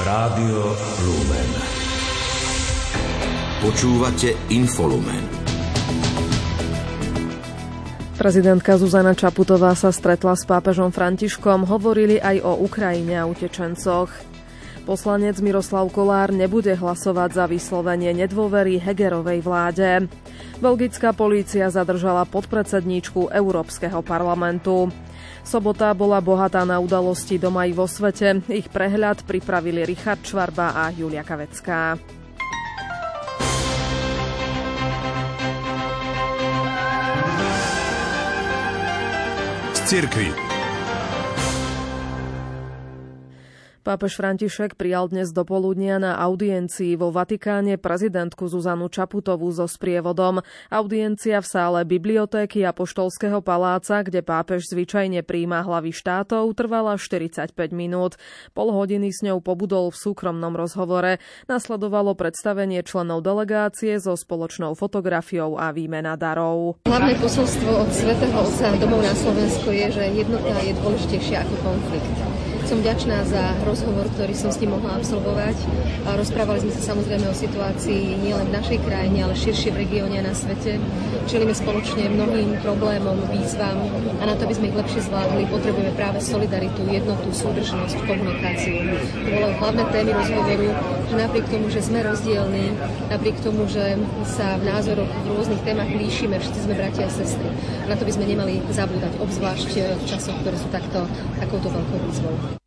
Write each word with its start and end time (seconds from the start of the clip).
Rádio 0.00 0.72
Lumen. 1.04 1.50
Počúvate 3.60 4.32
Infolumen. 4.48 5.20
Prezidentka 8.16 8.80
Zuzana 8.80 9.12
Čaputová 9.12 9.76
sa 9.76 9.92
stretla 9.92 10.40
s 10.40 10.48
pápežom 10.48 10.88
Františkom, 10.88 11.68
hovorili 11.68 12.16
aj 12.16 12.40
o 12.40 12.64
Ukrajine 12.64 13.20
a 13.20 13.28
utečencoch. 13.28 14.08
Poslanec 14.88 15.36
Miroslav 15.44 15.84
Kolár 15.92 16.32
nebude 16.32 16.72
hlasovať 16.72 17.36
za 17.36 17.44
vyslovenie 17.44 18.16
nedôvery 18.16 18.80
Hegerovej 18.80 19.44
vláde. 19.44 20.08
Belgická 20.64 21.12
polícia 21.12 21.68
zadržala 21.68 22.24
podpredsedníčku 22.24 23.28
Európskeho 23.28 24.00
parlamentu. 24.00 24.88
Sobota 25.44 25.90
bola 25.94 26.20
bohatá 26.22 26.62
na 26.64 26.78
udalosti 26.78 27.36
doma 27.36 27.66
i 27.66 27.72
vo 27.74 27.84
svete. 27.84 28.42
Ich 28.48 28.70
prehľad 28.70 29.26
pripravili 29.26 29.82
Richard 29.84 30.22
Čvarba 30.22 30.72
a 30.76 30.88
Julia 30.94 31.26
Kavecká. 31.26 31.98
cirkvi. 39.90 40.49
Pápež 43.90 44.22
František 44.22 44.78
prijal 44.78 45.10
dnes 45.10 45.34
do 45.34 45.42
poludnia 45.42 45.98
na 45.98 46.14
audiencii 46.14 46.94
vo 46.94 47.10
Vatikáne 47.10 47.74
prezidentku 47.74 48.46
Zuzanu 48.46 48.86
Čaputovú 48.86 49.50
so 49.50 49.66
sprievodom. 49.66 50.46
Audiencia 50.70 51.42
v 51.42 51.50
sále 51.50 51.82
bibliotéky 51.82 52.62
a 52.62 52.70
poštolského 52.70 53.42
paláca, 53.42 54.06
kde 54.06 54.22
pápež 54.22 54.70
zvyčajne 54.70 55.26
príjma 55.26 55.66
hlavy 55.66 55.90
štátov, 55.90 56.54
trvala 56.54 57.02
45 57.02 57.50
minút. 57.74 58.14
Pol 58.54 58.70
hodiny 58.70 59.10
s 59.10 59.26
ňou 59.26 59.42
pobudol 59.42 59.90
v 59.90 59.98
súkromnom 59.98 60.54
rozhovore. 60.54 61.18
Nasledovalo 61.50 62.14
predstavenie 62.14 62.86
členov 62.86 63.26
delegácie 63.26 63.98
so 63.98 64.14
spoločnou 64.14 64.78
fotografiou 64.78 65.58
a 65.58 65.74
výmena 65.74 66.14
darov. 66.14 66.78
Hlavné 66.86 67.18
posolstvo 67.18 67.82
od 67.82 67.90
svätého 67.90 68.38
Otca 68.38 68.70
domov 68.78 69.02
na 69.02 69.18
Slovensko 69.18 69.74
je, 69.74 69.98
že 69.98 70.04
jednota 70.14 70.62
je 70.62 70.78
dôležitejšia 70.78 71.42
ako 71.42 71.54
konflikt. 71.66 72.29
Som 72.70 72.86
vďačná 72.86 73.26
za 73.26 73.58
rozhovor, 73.66 74.06
ktorý 74.14 74.30
som 74.30 74.54
s 74.54 74.62
ním 74.62 74.78
mohla 74.78 74.94
absolvovať. 74.94 75.58
Rozprávali 76.06 76.62
sme 76.62 76.70
sa 76.70 76.94
samozrejme 76.94 77.26
o 77.26 77.34
situácii 77.34 78.22
nielen 78.22 78.46
v 78.46 78.54
našej 78.62 78.78
krajine, 78.86 79.26
ale 79.26 79.34
širšie 79.34 79.74
v 79.74 79.82
regióne 79.82 80.22
a 80.22 80.30
na 80.30 80.30
svete. 80.30 80.78
Čelíme 81.26 81.50
spoločne 81.50 82.06
mnohým 82.06 82.62
problémom, 82.62 83.26
výzvam 83.26 83.74
a 84.18 84.22
na 84.22 84.38
to, 84.38 84.46
aby 84.46 84.54
sme 84.54 84.70
ich 84.70 84.78
lepšie 84.78 85.02
zvládli, 85.02 85.50
potrebujeme 85.50 85.90
práve 85.98 86.22
solidaritu, 86.22 86.86
jednotu, 86.86 87.34
súdržnosť, 87.34 88.06
komunikáciu. 88.06 88.86
To 89.18 89.28
bolo 89.34 89.48
hlavné 89.50 89.84
témy 89.90 90.10
rozhovoru, 90.14 90.68
že 91.10 91.14
napriek 91.18 91.46
tomu, 91.50 91.66
že 91.74 91.80
sme 91.82 91.98
rozdielni, 92.06 92.78
napriek 93.10 93.36
tomu, 93.42 93.66
že 93.66 93.98
sa 94.30 94.54
v 94.62 94.70
názoroch 94.70 95.10
v 95.10 95.34
rôznych 95.34 95.66
témach 95.66 95.90
líšime, 95.90 96.38
všetci 96.38 96.70
sme 96.70 96.78
bratia 96.78 97.10
a 97.10 97.10
sestry. 97.10 97.50
Na 97.90 97.98
to 97.98 98.06
by 98.06 98.14
sme 98.14 98.30
nemali 98.30 98.62
zabúdať, 98.70 99.18
obzvlášť 99.18 99.98
v 99.98 100.02
časoch, 100.06 100.38
ktoré 100.46 100.54
sú 100.54 100.70
takto, 100.70 101.02
takouto 101.42 101.66
veľkou 101.66 101.98
výzvou. 102.06 102.59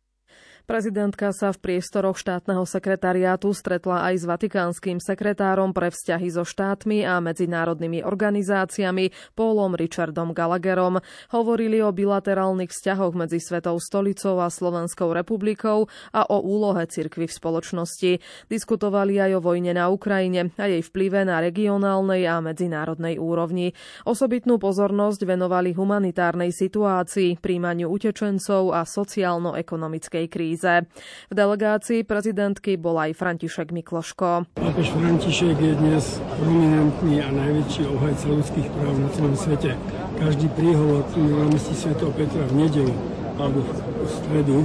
Prezidentka 0.64 1.28
sa 1.36 1.52
v 1.52 1.60
priestoroch 1.60 2.16
štátneho 2.16 2.64
sekretariátu 2.64 3.52
stretla 3.52 4.08
aj 4.08 4.14
s 4.16 4.24
vatikánskym 4.24 4.96
sekretárom 4.96 5.76
pre 5.76 5.92
vzťahy 5.92 6.32
so 6.32 6.40
štátmi 6.40 7.04
a 7.04 7.20
medzinárodnými 7.20 8.00
organizáciami 8.00 9.12
Paulom 9.36 9.76
Richardom 9.76 10.32
Gallagherom. 10.32 11.04
Hovorili 11.36 11.84
o 11.84 11.92
bilaterálnych 11.92 12.72
vzťahoch 12.72 13.12
medzi 13.12 13.44
Svetou 13.44 13.76
stolicou 13.76 14.40
a 14.40 14.48
Slovenskou 14.48 15.12
republikou 15.12 15.84
a 16.16 16.24
o 16.32 16.40
úlohe 16.40 16.88
cirkvy 16.88 17.28
v 17.28 17.36
spoločnosti. 17.36 18.12
Diskutovali 18.48 19.20
aj 19.20 19.36
o 19.36 19.44
vojne 19.44 19.76
na 19.76 19.92
Ukrajine 19.92 20.48
a 20.56 20.64
jej 20.64 20.80
vplyve 20.80 21.28
na 21.28 21.44
regionálnej 21.44 22.24
a 22.24 22.40
medzinárodnej 22.40 23.20
úrovni. 23.20 23.76
Osobitnú 24.08 24.56
pozornosť 24.56 25.28
venovali 25.28 25.76
humanitárnej 25.76 26.56
situácii, 26.56 27.36
príjmaniu 27.36 27.92
utečencov 27.92 28.72
a 28.72 28.88
sociálno-ekonomickej 28.88 30.24
krízy 30.32 30.52
kríze. 30.54 30.86
V 31.30 31.34
delegácii 31.34 32.06
prezidentky 32.06 32.78
bol 32.78 32.94
aj 32.94 33.18
František 33.18 33.74
Mikloško. 33.74 34.54
Pápež 34.54 34.94
František 34.94 35.58
je 35.58 35.74
dnes 35.74 36.04
prominentný 36.38 37.18
a 37.18 37.28
najväčší 37.34 37.82
obhajca 37.90 38.26
ľudských 38.30 38.68
práv 38.70 38.94
na 39.02 39.08
celom 39.10 39.34
svete. 39.34 39.74
Každý 40.22 40.46
príhovor 40.54 41.02
na 41.18 41.50
mesti 41.50 41.74
Sv. 41.74 41.98
Petra 42.14 42.46
v 42.46 42.54
nedelu 42.54 42.94
alebo 43.34 43.66
v 43.66 44.06
stredu 44.06 44.62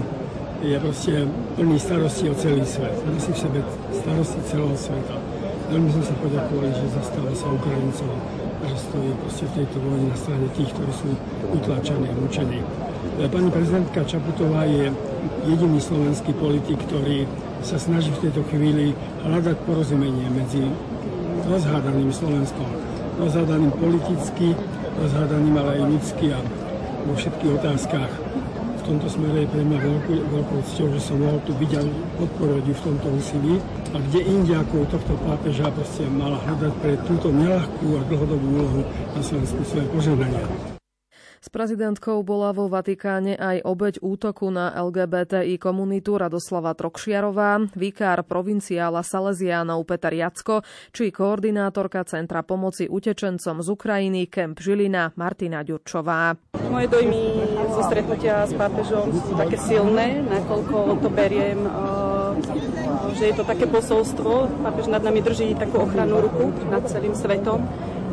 je 0.61 0.77
proste 0.77 1.25
plný 1.57 1.81
starosti 1.81 2.29
o 2.29 2.35
celý 2.37 2.61
svet. 2.69 2.93
Nosí 3.09 3.33
v 3.33 3.39
sebe 3.49 3.59
starosti 3.89 4.39
celého 4.45 4.77
sveta. 4.77 5.17
Veľmi 5.73 5.89
sme 5.89 6.03
sa 6.05 6.15
poďakovali, 6.21 6.69
že 6.69 6.85
zastáva 6.93 7.33
sa 7.33 7.47
Ukrajincov 7.49 8.13
že 8.59 8.75
stojí 8.75 9.09
v 9.15 9.51
tejto 9.55 9.77
vojne 9.79 10.11
na 10.11 10.17
strane 10.19 10.47
tých, 10.51 10.69
ktorí 10.75 10.91
sú 10.91 11.09
utláčaní 11.47 12.11
a 12.11 12.15
mučení. 12.19 12.59
Pani 13.19 13.51
prezidentka 13.51 14.07
Čaputová 14.07 14.63
je 14.63 14.95
jediný 15.43 15.75
slovenský 15.83 16.31
politik, 16.39 16.79
ktorý 16.87 17.27
sa 17.59 17.75
snaží 17.75 18.15
v 18.15 18.31
tejto 18.31 18.47
chvíli 18.47 18.95
hľadať 19.27 19.59
porozumenie 19.67 20.23
medzi 20.31 20.63
rozhádaným 21.43 22.15
Slovenskom. 22.15 22.63
Rozhádaným 23.19 23.75
politicky, 23.75 24.55
rozhádaným 25.03 25.51
ale 25.51 25.71
aj 25.77 25.83
ľudsky 25.91 26.31
a 26.31 26.39
vo 27.03 27.13
všetkých 27.19 27.51
otázkach. 27.59 28.11
V 28.79 28.81
tomto 28.87 29.11
smere 29.11 29.43
je 29.43 29.51
pre 29.51 29.67
mňa 29.67 29.79
veľkú, 29.83 30.55
cťou, 30.71 30.87
že 30.95 31.01
som 31.03 31.19
mohol 31.19 31.43
tu 31.43 31.51
byť 31.59 31.71
a 31.75 31.81
podporovať 32.23 32.65
v 32.71 32.81
tomto 32.87 33.07
úsilí. 33.19 33.59
A 33.91 33.99
kde 33.99 34.19
inde 34.23 34.53
ako 34.55 34.87
tohto 34.95 35.19
pápeža 35.27 35.67
proste 35.75 36.07
mala 36.07 36.39
hľadať 36.47 36.73
pre 36.79 36.95
túto 37.03 37.35
nelahkú 37.35 37.99
a 37.99 38.01
dlhodobú 38.07 38.47
úlohu 38.47 38.81
na 39.11 39.19
Slovensku 39.19 39.59
svoje 39.67 39.91
požehnania. 39.91 40.68
Prezidentkou 41.49 42.21
bola 42.21 42.53
vo 42.53 42.69
Vatikáne 42.69 43.33
aj 43.33 43.65
obeď 43.65 44.05
útoku 44.05 44.53
na 44.53 44.69
LGBTI 44.77 45.57
komunitu 45.57 46.13
Radoslava 46.13 46.77
Trokšiarová, 46.77 47.73
vikár 47.73 48.21
provinciála 48.21 49.01
Salesiánov 49.01 49.81
Peter 49.89 50.13
Jacko, 50.13 50.61
či 50.93 51.09
koordinátorka 51.09 52.05
Centra 52.05 52.45
pomoci 52.45 52.85
utečencom 52.85 53.65
z 53.65 53.67
Ukrajiny 53.67 54.29
Kemp 54.29 54.61
Žilina 54.61 55.09
Martina 55.17 55.65
Ďurčová. 55.65 56.37
Moje 56.69 56.85
dojmy 56.85 57.23
zo 57.73 57.81
stretnutia 57.81 58.45
s 58.45 58.53
pápežom 58.53 59.09
sú 59.09 59.33
také 59.33 59.57
silné, 59.57 60.21
nakoľko 60.21 61.01
to 61.01 61.09
beriem 61.09 61.65
že 63.19 63.33
je 63.33 63.35
to 63.35 63.43
také 63.43 63.67
posolstvo. 63.67 64.47
Pápež 64.63 64.87
nad 64.87 65.03
nami 65.03 65.19
drží 65.19 65.51
takú 65.57 65.83
ochrannú 65.83 66.23
ruku 66.23 66.55
nad 66.71 66.85
celým 66.87 67.11
svetom 67.11 67.67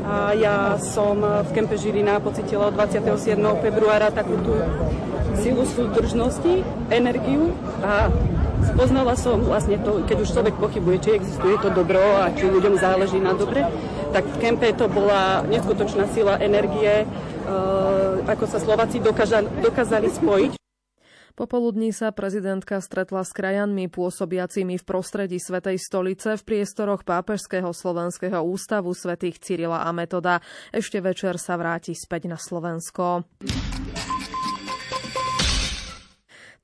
a 0.07 0.31
ja 0.39 0.79
som 0.79 1.19
v 1.19 1.51
kempe 1.51 1.75
Žilina 1.75 2.23
pocitila 2.23 2.71
od 2.71 2.79
27. 2.79 3.35
februára 3.59 4.15
takú 4.15 4.39
tú 4.47 4.55
silu 5.43 5.67
súdržnosti, 5.67 6.63
energiu 6.95 7.51
a 7.83 8.09
spoznala 8.73 9.19
som 9.19 9.43
vlastne 9.43 9.77
to, 9.83 10.07
keď 10.07 10.17
už 10.23 10.33
človek 10.33 10.55
pochybuje, 10.57 10.97
či 11.03 11.11
existuje 11.19 11.59
to 11.59 11.75
dobro 11.75 12.01
a 12.23 12.31
či 12.33 12.47
ľuďom 12.47 12.79
záleží 12.79 13.19
na 13.19 13.35
dobre, 13.35 13.67
tak 14.15 14.25
v 14.25 14.37
kempe 14.41 14.71
to 14.73 14.87
bola 14.89 15.45
neskutočná 15.51 16.09
sila 16.15 16.41
energie, 16.41 17.03
e, 17.03 17.07
ako 18.25 18.45
sa 18.49 18.63
Slováci 18.63 19.03
dokázali 19.61 20.09
spojiť. 20.09 20.56
Popoludní 21.37 21.93
sa 21.93 22.17
prezidentka 22.17 22.81
stretla 22.81 23.21
s 23.21 23.37
krajanmi 23.37 23.93
pôsobiacimi 23.93 24.81
v 24.81 24.89
prostredí 24.89 25.37
Svetej 25.37 25.77
stolice 25.77 26.41
v 26.41 26.43
priestoroch 26.49 27.05
Pápežského 27.05 27.77
slovenského 27.77 28.41
ústavu 28.41 28.97
svätých 28.97 29.37
Cyrila 29.45 29.85
a 29.85 29.93
Metoda. 29.93 30.41
Ešte 30.73 30.97
večer 31.05 31.37
sa 31.37 31.61
vráti 31.61 31.93
späť 31.93 32.33
na 32.33 32.41
Slovensko. 32.41 33.29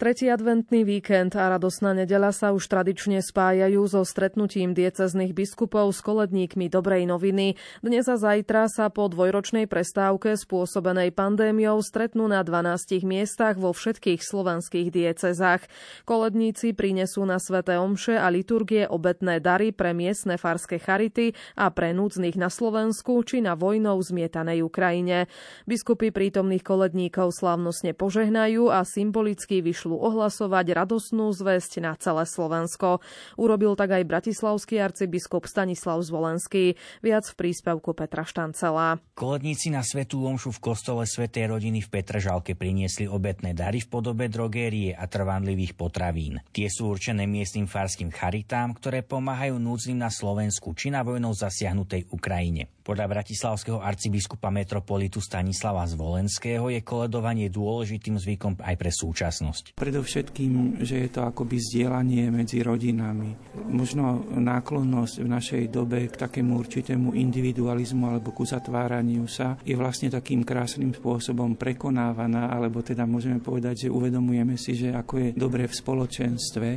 Tretí 0.00 0.32
adventný 0.32 0.88
víkend 0.88 1.36
a 1.36 1.52
radosná 1.52 1.92
nedela 1.92 2.32
sa 2.32 2.56
už 2.56 2.64
tradične 2.64 3.20
spájajú 3.20 3.84
so 3.84 4.02
stretnutím 4.08 4.72
diecezných 4.72 5.36
biskupov 5.36 5.92
s 5.92 6.00
koledníkmi 6.00 6.72
dobrej 6.72 7.04
noviny. 7.04 7.60
Dnes 7.84 8.08
a 8.08 8.16
zajtra 8.16 8.72
sa 8.72 8.88
po 8.88 9.12
dvojročnej 9.12 9.68
prestávke 9.68 10.34
spôsobenej 10.40 11.12
pandémiou 11.12 11.78
stretnú 11.84 12.24
na 12.24 12.40
12 12.40 13.04
miestach 13.04 13.60
vo 13.60 13.76
všetkých 13.76 14.24
slovanských 14.24 14.88
diecezách. 14.88 15.68
Koledníci 16.08 16.72
prinesú 16.72 17.28
na 17.28 17.36
sveté 17.36 17.76
omše 17.76 18.16
a 18.16 18.32
liturgie 18.32 18.88
obetné 18.88 19.44
dary 19.44 19.76
pre 19.76 19.92
miestne 19.92 20.40
farské 20.40 20.80
charity 20.80 21.36
a 21.54 21.68
pre 21.68 21.92
núdznych 21.92 22.40
na 22.40 22.48
Slovensku 22.48 23.20
či 23.28 23.44
na 23.44 23.54
vojnou 23.54 24.00
zmietanej 24.00 24.64
Ukrajine. 24.64 25.28
Biskupy 25.68 26.10
prítomných 26.10 26.64
koledníkov 26.64 27.36
slávnostne 27.36 27.92
požehnajú 27.92 28.72
a 28.72 28.82
symbolicky 28.88 29.60
vyšľú 29.60 29.91
chcú 29.92 30.00
ohlasovať 30.00 30.72
radosnú 30.72 31.28
zväzť 31.36 31.84
na 31.84 31.92
celé 32.00 32.24
Slovensko. 32.24 33.04
Urobil 33.36 33.76
tak 33.76 33.92
aj 33.92 34.08
bratislavský 34.08 34.80
arcibiskup 34.80 35.44
Stanislav 35.44 36.00
Zvolenský. 36.00 36.80
Viac 37.04 37.28
v 37.28 37.36
príspevku 37.36 37.92
Petra 37.92 38.24
Štancela. 38.24 38.96
Koledníci 39.12 39.68
na 39.68 39.84
Svetú 39.84 40.24
Omšu 40.24 40.56
v 40.56 40.72
kostole 40.72 41.04
Svetej 41.04 41.52
rodiny 41.52 41.84
v 41.84 41.92
Petržalke 41.92 42.56
priniesli 42.56 43.04
obetné 43.04 43.52
dary 43.52 43.84
v 43.84 43.92
podobe 43.92 44.32
drogérie 44.32 44.96
a 44.96 45.04
trvanlivých 45.04 45.76
potravín. 45.76 46.40
Tie 46.56 46.72
sú 46.72 46.88
určené 46.88 47.28
miestnym 47.28 47.68
farským 47.68 48.08
charitám, 48.08 48.72
ktoré 48.72 49.04
pomáhajú 49.04 49.60
núdznym 49.60 50.00
na 50.00 50.08
Slovensku 50.08 50.72
či 50.72 50.88
na 50.88 51.04
vojnou 51.04 51.36
zasiahnutej 51.36 52.08
Ukrajine. 52.08 52.72
Podľa 52.80 53.12
bratislavského 53.12 53.78
arcibiskupa 53.78 54.48
metropolitu 54.48 55.22
Stanislava 55.22 55.84
Zvolenského 55.84 56.66
je 56.72 56.80
koledovanie 56.80 57.46
dôležitým 57.52 58.18
zvykom 58.18 58.58
aj 58.58 58.74
pre 58.74 58.90
súčasnosť. 58.90 59.71
Predovšetkým, 59.72 60.84
že 60.84 61.00
je 61.00 61.08
to 61.08 61.24
akoby 61.24 61.56
zdieľanie 61.56 62.28
medzi 62.28 62.60
rodinami. 62.60 63.34
Možno 63.72 64.20
náklonnosť 64.36 65.14
v 65.24 65.28
našej 65.32 65.64
dobe 65.72 66.06
k 66.06 66.14
takému 66.14 66.60
určitému 66.60 67.16
individualizmu 67.16 68.12
alebo 68.12 68.36
k 68.36 68.44
uzatváraniu 68.44 69.24
sa 69.26 69.56
je 69.64 69.72
vlastne 69.72 70.12
takým 70.12 70.44
krásnym 70.44 70.92
spôsobom 70.92 71.56
prekonávaná, 71.56 72.52
alebo 72.52 72.84
teda 72.84 73.08
môžeme 73.08 73.40
povedať, 73.40 73.88
že 73.88 73.94
uvedomujeme 73.94 74.60
si, 74.60 74.76
že 74.76 74.92
ako 74.92 75.14
je 75.18 75.28
dobre 75.34 75.64
v 75.64 75.74
spoločenstve, 75.74 76.68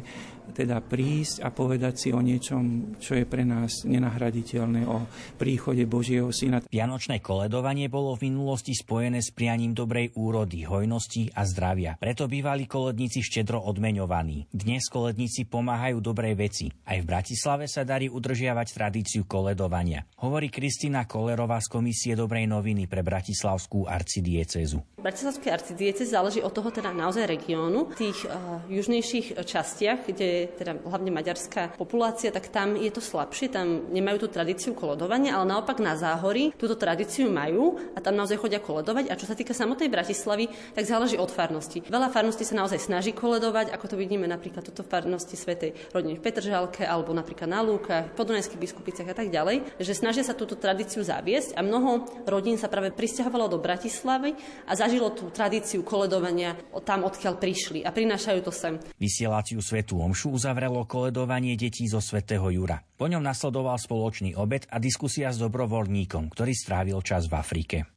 teda 0.55 0.77
prísť 0.79 1.41
a 1.41 1.49
povedať 1.49 1.93
si 1.97 2.09
o 2.13 2.21
niečom, 2.21 2.95
čo 3.01 3.17
je 3.17 3.25
pre 3.25 3.41
nás 3.43 3.83
nenahraditeľné, 3.83 4.85
o 4.85 5.03
príchode 5.35 5.83
Božieho 5.89 6.29
Syna. 6.29 6.61
Vianočné 6.69 7.19
koledovanie 7.19 7.89
bolo 7.89 8.13
v 8.13 8.29
minulosti 8.29 8.71
spojené 8.71 9.19
s 9.19 9.33
prianím 9.33 9.73
dobrej 9.73 10.13
úrody, 10.15 10.63
hojnosti 10.63 11.33
a 11.33 11.43
zdravia. 11.43 11.97
Preto 11.97 12.29
bývali 12.29 12.69
koledníci 12.85 13.25
štedro 13.25 13.65
odmeňovaní. 13.65 14.45
Dnes 14.53 14.85
koledníci 14.93 15.49
pomáhajú 15.49 16.05
dobrej 16.05 16.37
veci. 16.37 16.69
Aj 16.85 17.01
v 17.01 17.09
Bratislave 17.09 17.65
sa 17.65 17.81
darí 17.81 18.13
udržiavať 18.13 18.77
tradíciu 18.77 19.25
koledovania. 19.25 20.05
Hovorí 20.21 20.53
Kristina 20.53 21.09
Kolerová 21.09 21.57
z 21.65 21.73
Komisie 21.73 22.13
Dobrej 22.13 22.45
noviny 22.45 22.85
pre 22.85 23.01
Bratislavskú 23.01 23.89
arcidiecezu. 23.89 25.01
Bratislavskej 25.01 25.49
arcidiecezy 25.49 26.13
záleží 26.13 26.45
od 26.45 26.53
toho 26.53 26.69
teda 26.69 26.93
naozaj 26.93 27.25
regiónu. 27.25 27.89
V 27.97 28.09
tých 28.09 28.29
uh, 28.29 28.61
južnejších 28.69 29.33
častiach, 29.41 30.05
kde 30.05 30.25
je 30.25 30.41
teda 30.53 30.77
hlavne 30.85 31.09
maďarská 31.09 31.73
populácia, 31.81 32.29
tak 32.29 32.53
tam 32.53 32.77
je 32.77 32.93
to 32.93 33.01
slabšie, 33.01 33.49
tam 33.49 33.89
nemajú 33.89 34.25
tú 34.25 34.27
tradíciu 34.29 34.77
koledovania, 34.77 35.41
ale 35.41 35.49
naopak 35.49 35.81
na 35.81 35.97
záhory 35.97 36.53
túto 36.53 36.77
tradíciu 36.77 37.33
majú 37.33 37.81
a 37.93 38.01
tam 38.01 38.13
naozaj 38.13 38.37
chodia 38.37 38.61
koledovať. 38.61 39.09
A 39.09 39.17
čo 39.17 39.25
sa 39.25 39.33
týka 39.33 39.57
samotnej 39.57 39.89
Bratislavy, 39.89 40.53
tak 40.77 40.85
záleží 40.85 41.17
od 41.17 41.33
farnosti. 41.33 41.81
Veľa 41.85 42.13
farností 42.13 42.45
sa 42.45 42.61
naozaj 42.61 42.74
snaží 42.77 43.11
koledovať, 43.15 43.71
ako 43.73 43.93
to 43.93 43.95
vidíme 43.95 44.27
napríklad 44.29 44.65
toto 44.65 44.85
farnosti 44.85 45.35
Svetej 45.39 45.75
rodiny 45.95 46.19
v 46.19 46.23
Petržalke 46.23 46.83
alebo 46.85 47.15
napríklad 47.15 47.49
na 47.49 47.65
Lúkach, 47.65 48.11
v 48.11 48.17
Podunajských 48.17 48.61
biskupiciach 48.61 49.09
a 49.11 49.17
tak 49.17 49.31
ďalej, 49.31 49.79
že 49.79 49.93
snažia 49.97 50.21
sa 50.21 50.37
túto 50.37 50.59
tradíciu 50.59 51.01
zaviesť 51.01 51.57
a 51.57 51.63
mnoho 51.63 52.05
rodín 52.27 52.59
sa 52.59 52.67
práve 52.69 52.91
pristahovalo 52.91 53.47
do 53.47 53.59
Bratislavy 53.61 54.35
a 54.67 54.75
zažilo 54.75 55.13
tú 55.15 55.31
tradíciu 55.31 55.81
koledovania 55.81 56.59
tam, 56.85 57.07
odkiaľ 57.07 57.41
prišli 57.41 57.81
a 57.81 57.89
prinášajú 57.89 58.39
to 58.45 58.51
sem. 58.53 58.77
Vysielaciu 58.99 59.63
Svetu 59.63 59.97
Omšu 59.97 60.35
uzavrelo 60.35 60.85
koledovanie 60.85 61.57
detí 61.57 61.89
zo 61.89 62.03
Svetého 62.03 62.45
Jura. 62.51 62.77
Po 62.95 63.09
ňom 63.09 63.23
nasledoval 63.23 63.81
spoločný 63.81 64.37
obed 64.37 64.67
a 64.69 64.77
diskusia 64.77 65.33
s 65.33 65.41
dobrovoľníkom, 65.41 66.31
ktorý 66.31 66.53
strávil 66.53 66.99
čas 67.01 67.27
v 67.27 67.33
Afrike. 67.35 67.94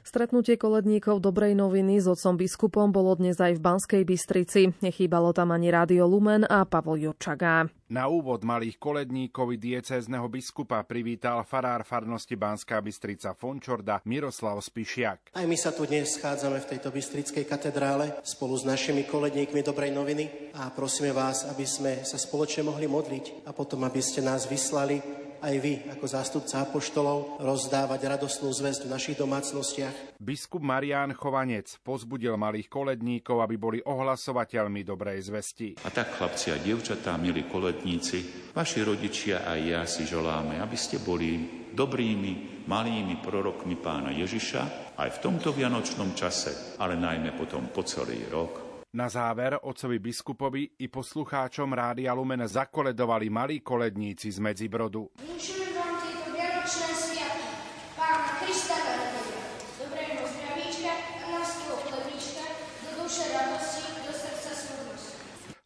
Stretnutie 0.00 0.56
koledníkov 0.56 1.20
Dobrej 1.20 1.52
noviny 1.52 2.00
s 2.00 2.08
otcom 2.08 2.40
biskupom 2.40 2.88
bolo 2.88 3.12
dnes 3.20 3.36
aj 3.36 3.60
v 3.60 3.64
Banskej 3.64 4.02
Bystrici. 4.08 4.72
Nechýbalo 4.80 5.36
tam 5.36 5.52
ani 5.52 5.68
Rádio 5.68 6.08
Lumen 6.08 6.48
a 6.48 6.64
Pavol 6.64 7.04
Jurčagá. 7.04 7.68
Na 7.90 8.06
úvod 8.06 8.46
malých 8.46 8.78
koledníkov 8.78 9.58
diecézneho 9.58 10.24
biskupa 10.30 10.78
privítal 10.86 11.42
farár 11.42 11.82
farnosti 11.82 12.38
Banská 12.38 12.78
Bystrica 12.78 13.34
Fončorda 13.34 13.98
Miroslav 14.06 14.62
Spišiak. 14.62 15.34
Aj 15.34 15.42
my 15.42 15.58
sa 15.58 15.74
tu 15.74 15.84
dnes 15.84 16.06
schádzame 16.06 16.62
v 16.62 16.70
tejto 16.70 16.88
Bystrickej 16.94 17.44
katedrále 17.50 18.14
spolu 18.22 18.54
s 18.56 18.64
našimi 18.64 19.04
koledníkmi 19.04 19.66
Dobrej 19.66 19.90
noviny 19.90 20.54
a 20.54 20.70
prosíme 20.70 21.10
vás, 21.10 21.44
aby 21.50 21.66
sme 21.66 21.92
sa 22.06 22.14
spoločne 22.14 22.62
mohli 22.62 22.86
modliť 22.86 23.44
a 23.44 23.50
potom, 23.50 23.82
aby 23.82 23.98
ste 23.98 24.22
nás 24.22 24.46
vyslali 24.46 25.19
aj 25.40 25.54
vy, 25.60 25.74
ako 25.88 26.06
zástupca 26.06 26.62
apoštolov, 26.62 27.40
rozdávať 27.40 28.00
radosnú 28.16 28.52
zväzť 28.52 28.86
v 28.86 28.92
našich 28.92 29.16
domácnostiach. 29.18 30.20
Biskup 30.20 30.60
Marián 30.60 31.16
Chovanec 31.16 31.80
pozbudil 31.80 32.36
malých 32.36 32.68
koledníkov, 32.68 33.40
aby 33.42 33.56
boli 33.56 33.78
ohlasovateľmi 33.80 34.84
dobrej 34.84 35.32
zvesti. 35.32 35.80
A 35.84 35.90
tak, 35.90 36.14
chlapci 36.16 36.52
a 36.54 36.60
dievčatá, 36.60 37.16
milí 37.16 37.48
koledníci, 37.48 38.52
vaši 38.54 38.80
rodičia 38.86 39.42
a 39.48 39.56
ja 39.56 39.82
si 39.88 40.06
želáme, 40.06 40.60
aby 40.60 40.76
ste 40.78 41.02
boli 41.02 41.66
dobrými, 41.72 42.64
malými 42.68 43.18
prorokmi 43.18 43.74
pána 43.80 44.14
Ježiša 44.14 44.94
aj 45.00 45.08
v 45.16 45.22
tomto 45.24 45.56
vianočnom 45.56 46.12
čase, 46.12 46.76
ale 46.78 46.94
najmä 47.00 47.34
potom 47.34 47.72
po 47.72 47.82
celý 47.82 48.28
rok 48.28 48.69
na 48.92 49.08
záver 49.08 49.58
otcovi 49.62 49.98
biskupovi 49.98 50.70
i 50.78 50.88
poslucháčom 50.88 51.72
Rádia 51.72 52.10
Lumen 52.12 52.42
zakoledovali 52.48 53.30
malí 53.30 53.60
koledníci 53.60 54.32
z 54.32 54.38
Medzibrodu. 54.42 55.06
Vinšujem 55.22 55.70
vám 55.78 55.94
tieto 56.02 56.26
vianočné 56.34 56.88
sviatky, 56.90 57.50
pána 57.94 58.30
Krista 58.42 58.74
Narodenia, 58.74 59.46
dobrého 59.78 60.26
zdravíčka 60.26 60.92
a 61.22 61.26
nástupu 61.30 61.74
chlebíčka, 61.86 62.44
do 62.82 62.90
duše 62.98 63.24
radosti, 63.30 63.82
do 64.02 64.10
srdca 64.10 64.52
súdnosti. 64.58 65.14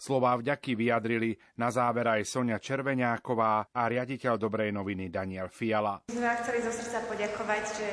Slová 0.04 0.36
vďaky 0.36 0.76
vyjadrili 0.76 1.32
na 1.56 1.72
záver 1.72 2.04
aj 2.04 2.28
Sonia 2.28 2.60
Červeňáková 2.60 3.72
a 3.72 3.82
riaditeľ 3.88 4.36
Dobrej 4.36 4.68
noviny 4.68 5.08
Daniel 5.08 5.48
Fiala. 5.48 6.04
Sme 6.12 6.28
vám 6.28 6.44
chceli 6.44 6.60
zo 6.60 6.76
srdca 6.76 7.08
poďakovať, 7.08 7.64
že 7.72 7.88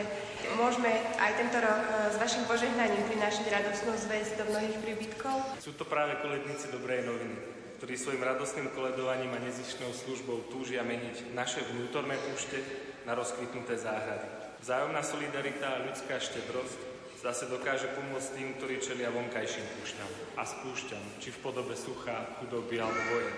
môžeme 0.59 0.91
aj 1.15 1.31
tento 1.39 1.63
rok 1.63 1.79
e, 1.79 2.11
s 2.11 2.15
vašim 2.19 2.43
požehnaním 2.51 3.07
prinášať 3.07 3.47
radosnú 3.47 3.95
zväzť 3.95 4.43
do 4.43 4.45
mnohých 4.51 4.77
príbytkov. 4.83 5.63
Sú 5.63 5.71
to 5.79 5.87
práve 5.87 6.19
koledníci 6.19 6.67
dobrej 6.67 7.07
noviny, 7.07 7.35
ktorí 7.79 7.95
svojim 7.95 8.27
radostným 8.27 8.75
koledovaním 8.75 9.31
a 9.31 9.39
nezišnou 9.47 9.95
službou 9.95 10.51
túžia 10.51 10.83
meniť 10.83 11.31
naše 11.31 11.63
vnútorné 11.63 12.19
púšte 12.27 12.59
na 13.07 13.15
rozkvitnuté 13.15 13.79
záhrady. 13.79 14.27
Vzájomná 14.59 14.99
solidarita 14.99 15.79
a 15.79 15.83
ľudská 15.87 16.19
štedrosť 16.19 16.90
zase 17.21 17.45
dokáže 17.45 17.85
pomôcť 17.93 18.29
tým, 18.33 18.49
ktorí 18.57 18.81
čelia 18.81 19.13
vonkajším 19.13 19.65
púšťam 19.77 20.11
a 20.41 20.43
spúšťam, 20.43 21.03
či 21.21 21.29
v 21.29 21.37
podobe 21.45 21.77
sucha, 21.77 22.25
chudoby 22.41 22.81
alebo 22.81 23.01
vojen. 23.13 23.35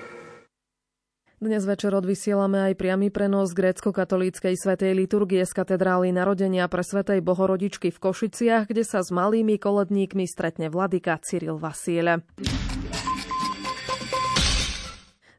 Dnes 1.43 1.67
večer 1.67 1.91
odvysielame 1.91 2.71
aj 2.71 2.79
priamy 2.79 3.11
prenos 3.11 3.51
grécko-katolíckej 3.51 4.55
svetej 4.55 4.95
liturgie 4.95 5.43
z 5.43 5.51
katedrály 5.51 6.15
narodenia 6.15 6.71
pre 6.71 6.87
svetej 6.87 7.19
Bohorodičky 7.19 7.91
v 7.91 7.99
Košiciach, 7.99 8.71
kde 8.71 8.87
sa 8.87 9.03
s 9.03 9.11
malými 9.11 9.59
koledníkmi 9.59 10.23
stretne 10.23 10.71
vladyka 10.71 11.19
Cyril 11.19 11.59
Vasiele. 11.59 12.23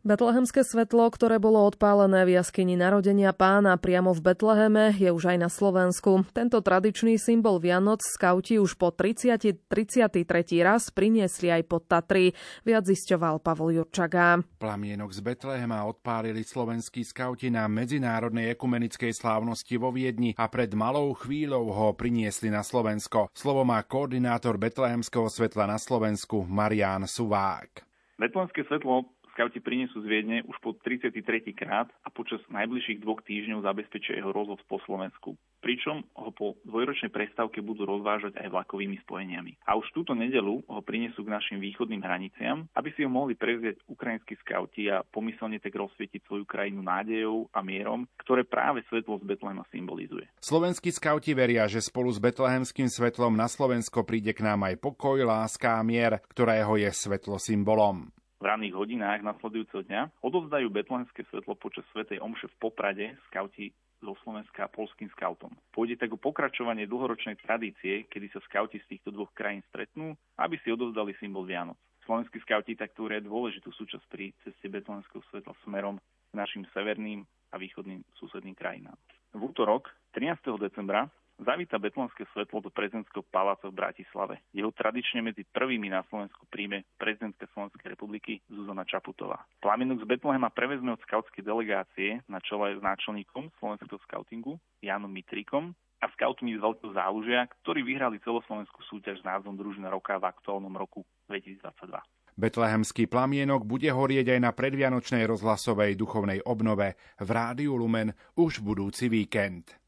Betlehemské 0.04 0.60
svetlo, 0.68 1.08
ktoré 1.08 1.40
bolo 1.40 1.64
odpálené 1.64 2.28
v 2.28 2.36
jaskyni 2.36 2.76
narodenia 2.76 3.32
pána 3.32 3.80
priamo 3.80 4.12
v 4.12 4.20
Betleheme, 4.20 4.92
je 5.00 5.08
už 5.08 5.32
aj 5.32 5.38
na 5.40 5.48
Slovensku. 5.48 6.28
Tento 6.36 6.60
tradičný 6.60 7.16
symbol 7.16 7.56
Vianoc 7.56 8.04
skauti 8.04 8.60
už 8.60 8.76
po 8.76 8.92
30, 8.92 9.64
33. 9.64 10.60
raz 10.60 10.92
priniesli 10.92 11.48
aj 11.48 11.64
pod 11.64 11.88
Tatry. 11.88 12.36
Viac 12.68 12.84
zisťoval 12.84 13.40
Pavol 13.40 13.80
Jurčaga. 13.80 14.44
Plamienok 14.60 15.08
z 15.08 15.24
Betlehema 15.24 15.88
odpálili 15.88 16.44
slovenskí 16.44 17.00
skauti 17.00 17.48
na 17.48 17.64
medzinárodnej 17.64 18.52
ekumenickej 18.52 19.16
slávnosti 19.16 19.80
vo 19.80 19.88
Viedni 19.88 20.36
a 20.36 20.52
pred 20.52 20.68
malou 20.76 21.16
chvíľou 21.16 21.72
ho 21.72 21.88
priniesli 21.96 22.52
na 22.52 22.60
Slovensko. 22.60 23.32
Slovo 23.32 23.64
má 23.64 23.80
koordinátor 23.80 24.60
Betlehemského 24.60 25.32
svetla 25.32 25.64
na 25.64 25.80
Slovensku 25.80 26.44
Marián 26.44 27.08
Suvák. 27.08 27.88
Betlehemské 28.20 28.68
svetlo 28.68 29.08
Skauti 29.34 29.58
prinesú 29.58 29.98
z 29.98 30.06
Viedne 30.06 30.46
už 30.46 30.54
po 30.62 30.78
33. 30.78 31.10
krát 31.58 31.90
a 32.06 32.08
počas 32.14 32.38
najbližších 32.54 33.02
dvoch 33.02 33.18
týždňov 33.26 33.66
zabezpečia 33.66 34.22
jeho 34.22 34.30
rozhod 34.30 34.62
po 34.70 34.78
Slovensku. 34.86 35.34
Pričom 35.58 36.06
ho 36.14 36.30
po 36.30 36.54
dvojročnej 36.62 37.10
prestávke 37.10 37.58
budú 37.58 37.82
rozvážať 37.82 38.38
aj 38.38 38.54
vlakovými 38.54 38.94
spojeniami. 39.02 39.58
A 39.66 39.74
už 39.74 39.90
túto 39.90 40.14
nedelu 40.14 40.62
ho 40.62 40.80
prinesú 40.86 41.26
k 41.26 41.34
našim 41.34 41.58
východným 41.58 42.06
hraniciam, 42.06 42.70
aby 42.78 42.94
si 42.94 43.02
ho 43.02 43.10
mohli 43.10 43.34
prevziať 43.34 43.82
ukrajinskí 43.90 44.38
skauti 44.38 44.86
a 44.86 45.02
pomyselne 45.02 45.58
tak 45.58 45.74
rozsvietiť 45.74 46.30
svoju 46.30 46.46
krajinu 46.46 46.86
nádejou 46.86 47.50
a 47.50 47.58
mierom, 47.58 48.06
ktoré 48.22 48.46
práve 48.46 48.86
svetlo 48.86 49.18
z 49.18 49.34
Betlehema 49.34 49.66
symbolizuje. 49.74 50.30
Slovenskí 50.38 50.94
skauti 50.94 51.34
veria, 51.34 51.66
že 51.66 51.82
spolu 51.82 52.14
s 52.14 52.22
betlehemským 52.22 52.86
svetlom 52.86 53.34
na 53.34 53.50
Slovensko 53.50 54.06
príde 54.06 54.30
k 54.30 54.46
nám 54.46 54.62
aj 54.70 54.78
pokoj, 54.78 55.18
láska 55.26 55.74
a 55.74 55.82
mier, 55.82 56.22
ktorého 56.30 56.78
je 56.78 56.94
svetlo 56.94 57.42
symbolom 57.42 58.14
v 58.44 58.52
ranných 58.52 58.76
hodinách 58.76 59.24
nasledujúceho 59.24 59.88
dňa 59.88 60.20
odovzdajú 60.20 60.68
betlehemské 60.68 61.24
svetlo 61.32 61.56
počas 61.56 61.80
Svetej 61.96 62.20
Omše 62.20 62.52
v 62.52 62.56
Poprade 62.60 63.16
skauti 63.32 63.72
zo 64.04 64.12
Slovenska 64.20 64.68
polským 64.68 65.08
skautom. 65.16 65.48
Pôjde 65.72 65.96
tak 65.96 66.12
o 66.12 66.20
pokračovanie 66.20 66.84
dlhoročnej 66.84 67.40
tradície, 67.40 68.04
kedy 68.04 68.28
sa 68.28 68.44
skauti 68.44 68.76
z 68.84 68.88
týchto 68.92 69.16
dvoch 69.16 69.32
krajín 69.32 69.64
stretnú, 69.72 70.12
aby 70.36 70.60
si 70.60 70.68
odovzdali 70.68 71.16
symbol 71.16 71.48
Vianoc. 71.48 71.80
Slovenskí 72.04 72.36
skauti 72.44 72.76
tak 72.76 72.92
tvoria 72.92 73.24
dôležitú 73.24 73.72
súčasť 73.72 74.04
pri 74.12 74.36
ceste 74.44 74.68
betlehemského 74.68 75.24
svetla 75.32 75.56
smerom 75.64 75.96
k 76.28 76.32
našim 76.36 76.68
severným 76.76 77.24
a 77.48 77.56
východným 77.56 78.04
susedným 78.20 78.52
krajinám. 78.52 79.00
V 79.32 79.40
útorok 79.40 79.88
13. 80.12 80.60
decembra 80.60 81.08
zavíta 81.40 81.78
Betlenské 81.82 82.24
svetlo 82.30 82.62
do 82.62 82.70
prezidentského 82.70 83.26
paláca 83.26 83.66
v 83.70 83.76
Bratislave. 83.76 84.38
Jeho 84.54 84.70
tradične 84.70 85.24
medzi 85.24 85.42
prvými 85.48 85.90
na 85.90 86.06
Slovensku 86.06 86.46
príjme 86.46 86.86
prezidentka 87.00 87.50
Slovenskej 87.52 87.90
republiky 87.90 88.38
Zuzana 88.46 88.86
Čaputová. 88.86 89.42
Plamienok 89.58 90.04
z 90.04 90.08
Betlehema 90.08 90.50
prevezme 90.54 90.94
od 90.94 91.02
skautskej 91.02 91.42
delegácie 91.42 92.22
na 92.30 92.38
čele 92.38 92.78
s 92.78 92.80
náčelníkom 92.82 93.50
slovenského 93.58 93.98
skautingu 94.06 94.60
Janom 94.84 95.10
Mitrikom 95.10 95.74
a 96.04 96.06
skautmi 96.12 96.52
z 96.54 96.60
Veľkého 96.60 96.92
zálužia, 96.92 97.48
ktorí 97.64 97.80
vyhrali 97.80 98.20
celoslovenskú 98.20 98.84
súťaž 98.84 99.24
s 99.24 99.26
názvom 99.26 99.56
Družina 99.56 99.88
roka 99.88 100.20
v 100.20 100.28
aktuálnom 100.28 100.76
roku 100.76 101.02
2022. 101.32 101.96
Betlehemský 102.34 103.06
plamienok 103.06 103.62
bude 103.62 103.86
horieť 103.94 104.34
aj 104.34 104.40
na 104.42 104.50
predvianočnej 104.50 105.22
rozhlasovej 105.22 105.94
duchovnej 105.94 106.42
obnove 106.42 106.98
v 107.22 107.28
Rádiu 107.30 107.78
Lumen 107.78 108.10
už 108.34 108.58
budúci 108.58 109.06
víkend. 109.06 109.83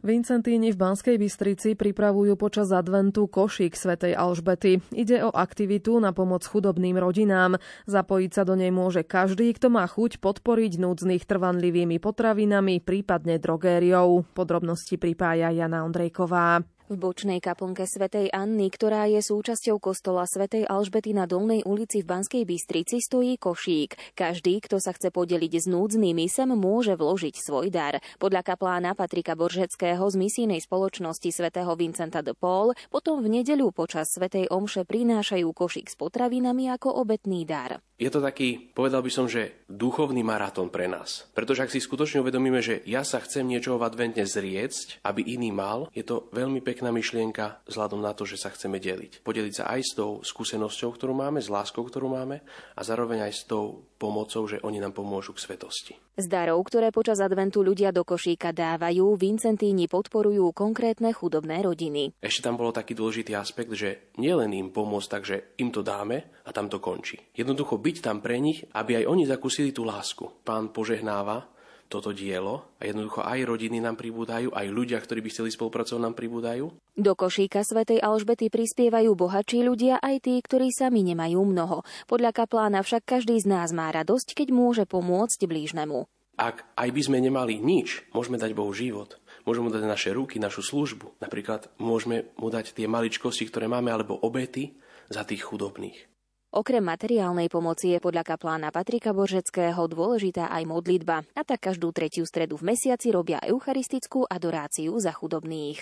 Vincentíni 0.00 0.72
v 0.72 0.80
Banskej 0.80 1.20
Bystrici 1.20 1.76
pripravujú 1.76 2.32
počas 2.40 2.72
adventu 2.72 3.28
košík 3.28 3.76
svätej 3.76 4.16
Alžbety. 4.16 4.80
Ide 4.96 5.28
o 5.28 5.30
aktivitu 5.30 6.00
na 6.00 6.16
pomoc 6.16 6.40
chudobným 6.40 6.96
rodinám. 6.96 7.60
Zapojiť 7.84 8.30
sa 8.32 8.48
do 8.48 8.56
nej 8.56 8.72
môže 8.72 9.04
každý, 9.04 9.52
kto 9.52 9.68
má 9.68 9.84
chuť 9.84 10.24
podporiť 10.24 10.80
núdznych 10.80 11.28
trvanlivými 11.28 12.00
potravinami, 12.00 12.80
prípadne 12.80 13.36
drogériou. 13.36 14.24
Podrobnosti 14.32 14.96
pripája 14.96 15.52
Jana 15.52 15.84
Ondrejková. 15.84 16.64
V 16.90 16.98
bočnej 16.98 17.38
kaplnke 17.38 17.86
svätej 17.86 18.34
Anny, 18.34 18.66
ktorá 18.66 19.06
je 19.06 19.22
súčasťou 19.22 19.78
kostola 19.78 20.26
svätej 20.26 20.66
Alžbety 20.66 21.14
na 21.14 21.22
Dolnej 21.22 21.62
ulici 21.62 22.02
v 22.02 22.10
Banskej 22.10 22.42
Bystrici, 22.42 22.98
stojí 22.98 23.38
košík. 23.38 24.18
Každý, 24.18 24.58
kto 24.58 24.82
sa 24.82 24.90
chce 24.90 25.14
podeliť 25.14 25.54
s 25.54 25.70
núdznymi, 25.70 26.26
sem 26.26 26.50
môže 26.50 26.98
vložiť 26.98 27.38
svoj 27.38 27.70
dar. 27.70 28.02
Podľa 28.18 28.42
kaplána 28.42 28.98
Patrika 28.98 29.38
Boržeckého 29.38 30.02
z 30.02 30.16
misijnej 30.18 30.58
spoločnosti 30.58 31.30
svätého 31.30 31.70
Vincenta 31.78 32.26
de 32.26 32.34
Paul 32.34 32.74
potom 32.90 33.22
v 33.22 33.38
nedeľu 33.38 33.70
počas 33.70 34.10
svätej 34.10 34.50
omše 34.50 34.82
prinášajú 34.82 35.46
košík 35.46 35.86
s 35.86 35.94
potravinami 35.94 36.74
ako 36.74 37.06
obetný 37.06 37.46
dar. 37.46 37.78
Je 38.00 38.08
to 38.08 38.24
taký, 38.24 38.72
povedal 38.72 39.04
by 39.04 39.12
som, 39.12 39.28
že 39.28 39.60
duchovný 39.68 40.24
maratón 40.24 40.72
pre 40.72 40.88
nás. 40.88 41.28
Pretože 41.36 41.68
ak 41.68 41.72
si 41.76 41.84
skutočne 41.84 42.24
uvedomíme, 42.24 42.64
že 42.64 42.80
ja 42.88 43.04
sa 43.04 43.20
chcem 43.20 43.44
niečoho 43.44 43.76
v 43.76 43.84
adventne 43.92 44.24
zriecť, 44.24 45.04
aby 45.04 45.20
iný 45.20 45.52
mal, 45.52 45.92
je 45.92 46.00
to 46.00 46.32
veľmi 46.32 46.64
pekná 46.64 46.88
myšlienka 46.96 47.60
vzhľadom 47.68 48.00
na 48.00 48.16
to, 48.16 48.24
že 48.24 48.40
sa 48.40 48.48
chceme 48.48 48.80
deliť. 48.80 49.20
Podeliť 49.20 49.52
sa 49.52 49.64
aj 49.76 49.80
s 49.84 49.92
tou 49.92 50.24
skúsenosťou, 50.24 50.96
ktorú 50.96 51.12
máme, 51.12 51.44
s 51.44 51.52
láskou, 51.52 51.84
ktorú 51.84 52.08
máme 52.08 52.40
a 52.72 52.80
zároveň 52.80 53.28
aj 53.28 53.32
s 53.36 53.42
tou 53.44 53.84
pomocou, 54.00 54.48
že 54.48 54.64
oni 54.64 54.80
nám 54.80 54.96
pomôžu 54.96 55.36
k 55.36 55.44
svetosti. 55.44 55.92
Z 56.20 56.28
darov, 56.28 56.60
ktoré 56.68 56.92
počas 56.92 57.16
adventu 57.24 57.64
ľudia 57.64 57.96
do 57.96 58.04
košíka 58.04 58.52
dávajú, 58.52 59.16
Vincentíni 59.16 59.88
podporujú 59.88 60.52
konkrétne 60.52 61.16
chudobné 61.16 61.64
rodiny. 61.64 62.12
Ešte 62.20 62.44
tam 62.44 62.60
bolo 62.60 62.76
taký 62.76 62.92
dôležitý 62.92 63.32
aspekt, 63.32 63.72
že 63.72 64.12
nielen 64.20 64.52
im 64.52 64.68
pomôcť, 64.68 65.08
takže 65.08 65.36
im 65.64 65.72
to 65.72 65.80
dáme 65.80 66.20
a 66.44 66.50
tam 66.52 66.68
to 66.68 66.76
končí. 66.76 67.16
Jednoducho 67.32 67.80
byť 67.80 67.96
tam 68.04 68.20
pre 68.20 68.36
nich, 68.36 68.68
aby 68.76 69.00
aj 69.00 69.08
oni 69.08 69.24
zakúsili 69.24 69.72
tú 69.72 69.88
lásku. 69.88 70.44
Pán 70.44 70.76
požehnáva 70.76 71.48
toto 71.90 72.14
dielo 72.14 72.70
a 72.78 72.86
jednoducho 72.86 73.26
aj 73.26 73.42
rodiny 73.42 73.82
nám 73.82 73.98
pribúdajú, 73.98 74.54
aj 74.54 74.66
ľudia, 74.70 75.02
ktorí 75.02 75.26
by 75.26 75.30
chceli 75.34 75.50
spolupracovať, 75.50 75.98
nám 75.98 76.14
pribúdajú. 76.14 76.70
Do 76.94 77.12
košíka 77.18 77.66
svätej 77.66 77.98
Alžbety 77.98 78.46
prispievajú 78.46 79.10
bohatší 79.18 79.66
ľudia 79.66 79.98
aj 79.98 80.30
tí, 80.30 80.38
ktorí 80.38 80.70
sami 80.70 81.02
nemajú 81.02 81.42
mnoho. 81.42 81.82
Podľa 82.06 82.30
kaplána 82.30 82.86
však 82.86 83.02
každý 83.02 83.42
z 83.42 83.50
nás 83.50 83.74
má 83.74 83.90
radosť, 83.90 84.38
keď 84.38 84.48
môže 84.54 84.84
pomôcť 84.86 85.50
blížnemu. 85.50 86.06
Ak 86.40 86.64
aj 86.78 86.88
by 86.94 87.02
sme 87.04 87.18
nemali 87.20 87.60
nič, 87.60 88.06
môžeme 88.16 88.40
dať 88.40 88.56
Bohu 88.56 88.72
život. 88.72 89.20
Môžeme 89.44 89.68
mu 89.68 89.70
dať 89.74 89.84
naše 89.84 90.10
ruky, 90.16 90.40
našu 90.40 90.64
službu. 90.64 91.20
Napríklad 91.20 91.68
môžeme 91.76 92.32
mu 92.40 92.48
dať 92.48 92.72
tie 92.72 92.88
maličkosti, 92.88 93.44
ktoré 93.50 93.68
máme, 93.68 93.92
alebo 93.92 94.16
obety 94.16 94.78
za 95.12 95.26
tých 95.26 95.44
chudobných. 95.44 96.08
Okrem 96.50 96.82
materiálnej 96.82 97.46
pomoci 97.46 97.94
je 97.94 98.02
podľa 98.02 98.26
kaplána 98.26 98.74
Patrika 98.74 99.14
Boržeckého 99.14 99.86
dôležitá 99.86 100.50
aj 100.50 100.66
modlitba. 100.66 101.22
A 101.38 101.46
tak 101.46 101.70
každú 101.70 101.94
tretiu 101.94 102.26
stredu 102.26 102.58
v 102.58 102.74
mesiaci 102.74 103.14
robia 103.14 103.38
eucharistickú 103.38 104.26
adoráciu 104.26 104.98
za 104.98 105.14
chudobných. 105.14 105.78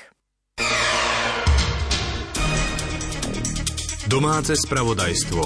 Domáce 4.12 4.60
spravodajstvo. 4.60 5.40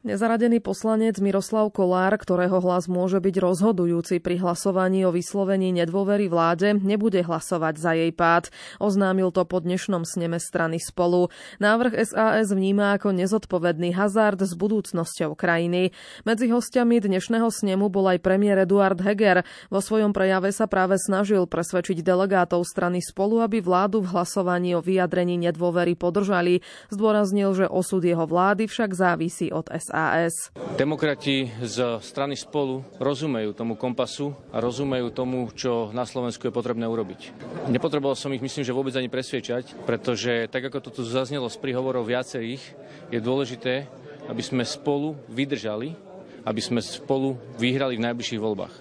Nezaradený 0.00 0.64
poslanec 0.64 1.20
Miroslav 1.20 1.68
Kolár, 1.76 2.16
ktorého 2.16 2.56
hlas 2.64 2.88
môže 2.88 3.20
byť 3.20 3.36
rozhodujúci 3.36 4.16
pri 4.24 4.40
hlasovaní 4.40 5.04
o 5.04 5.12
vyslovení 5.12 5.76
nedôvery 5.76 6.24
vláde, 6.24 6.72
nebude 6.72 7.20
hlasovať 7.20 7.74
za 7.76 7.92
jej 7.92 8.08
pád. 8.08 8.48
Oznámil 8.80 9.28
to 9.28 9.44
po 9.44 9.60
dnešnom 9.60 10.08
sneme 10.08 10.40
strany 10.40 10.80
spolu. 10.80 11.28
Návrh 11.60 12.00
SAS 12.00 12.48
vníma 12.48 12.96
ako 12.96 13.12
nezodpovedný 13.12 13.92
hazard 13.92 14.40
s 14.40 14.56
budúcnosťou 14.56 15.36
krajiny. 15.36 15.92
Medzi 16.24 16.48
hostiami 16.48 16.96
dnešného 16.96 17.52
snemu 17.52 17.92
bol 17.92 18.08
aj 18.08 18.24
premiér 18.24 18.64
Eduard 18.64 18.96
Heger. 19.04 19.44
Vo 19.68 19.84
svojom 19.84 20.16
prejave 20.16 20.48
sa 20.56 20.64
práve 20.64 20.96
snažil 20.96 21.44
presvedčiť 21.44 22.00
delegátov 22.00 22.64
strany 22.64 23.04
spolu, 23.04 23.44
aby 23.44 23.60
vládu 23.60 24.00
v 24.00 24.16
hlasovaní 24.16 24.72
o 24.72 24.80
vyjadrení 24.80 25.36
nedôvery 25.36 25.92
podržali. 25.92 26.64
Zdôraznil, 26.88 27.52
že 27.52 27.66
osud 27.68 28.00
jeho 28.00 28.24
vlády 28.24 28.64
však 28.64 28.96
závisí 28.96 29.52
od 29.52 29.68
SAS. 29.68 29.89
SAS. 29.90 30.54
Demokrati 30.78 31.50
z 31.58 31.98
strany 31.98 32.38
spolu 32.38 32.86
rozumejú 33.02 33.50
tomu 33.50 33.74
kompasu 33.74 34.30
a 34.54 34.62
rozumejú 34.62 35.10
tomu, 35.10 35.50
čo 35.50 35.90
na 35.90 36.06
Slovensku 36.06 36.46
je 36.46 36.54
potrebné 36.54 36.86
urobiť. 36.86 37.34
Nepotreboval 37.66 38.14
som 38.14 38.30
ich, 38.30 38.40
myslím, 38.40 38.62
že 38.62 38.70
vôbec 38.70 38.94
ani 38.94 39.10
presviečať, 39.10 39.82
pretože 39.82 40.46
tak 40.46 40.70
ako 40.70 40.78
to 40.78 40.90
tu 40.94 41.02
zaznelo 41.02 41.50
z 41.50 41.58
príhovorov 41.58 42.06
viacerých, 42.06 42.62
je 43.10 43.18
dôležité, 43.18 43.90
aby 44.30 44.42
sme 44.46 44.62
spolu 44.62 45.18
vydržali, 45.26 45.98
aby 46.46 46.60
sme 46.62 46.78
spolu 46.78 47.34
vyhrali 47.58 47.98
v 47.98 48.04
najbližších 48.06 48.40
voľbách. 48.40 48.74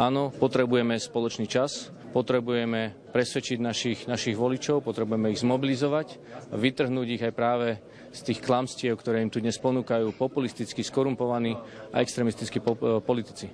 Áno, 0.00 0.32
potrebujeme 0.32 0.96
spoločný 0.96 1.44
čas, 1.44 1.92
potrebujeme 2.10 2.96
presvedčiť 3.12 3.58
našich, 3.60 3.98
našich 4.08 4.36
voličov, 4.36 4.84
potrebujeme 4.84 5.32
ich 5.32 5.42
zmobilizovať 5.44 6.20
vytrhnúť 6.52 7.08
ich 7.08 7.22
aj 7.22 7.32
práve 7.36 7.68
z 8.12 8.20
tých 8.32 8.40
klamstiev, 8.40 8.96
ktoré 8.96 9.20
im 9.20 9.32
tu 9.32 9.38
dnes 9.38 9.56
ponúkajú 9.60 10.16
populisticky 10.16 10.80
skorumpovaní 10.80 11.56
a 11.92 12.00
extremistickí 12.00 12.64
po- 12.64 13.00
politici. 13.04 13.52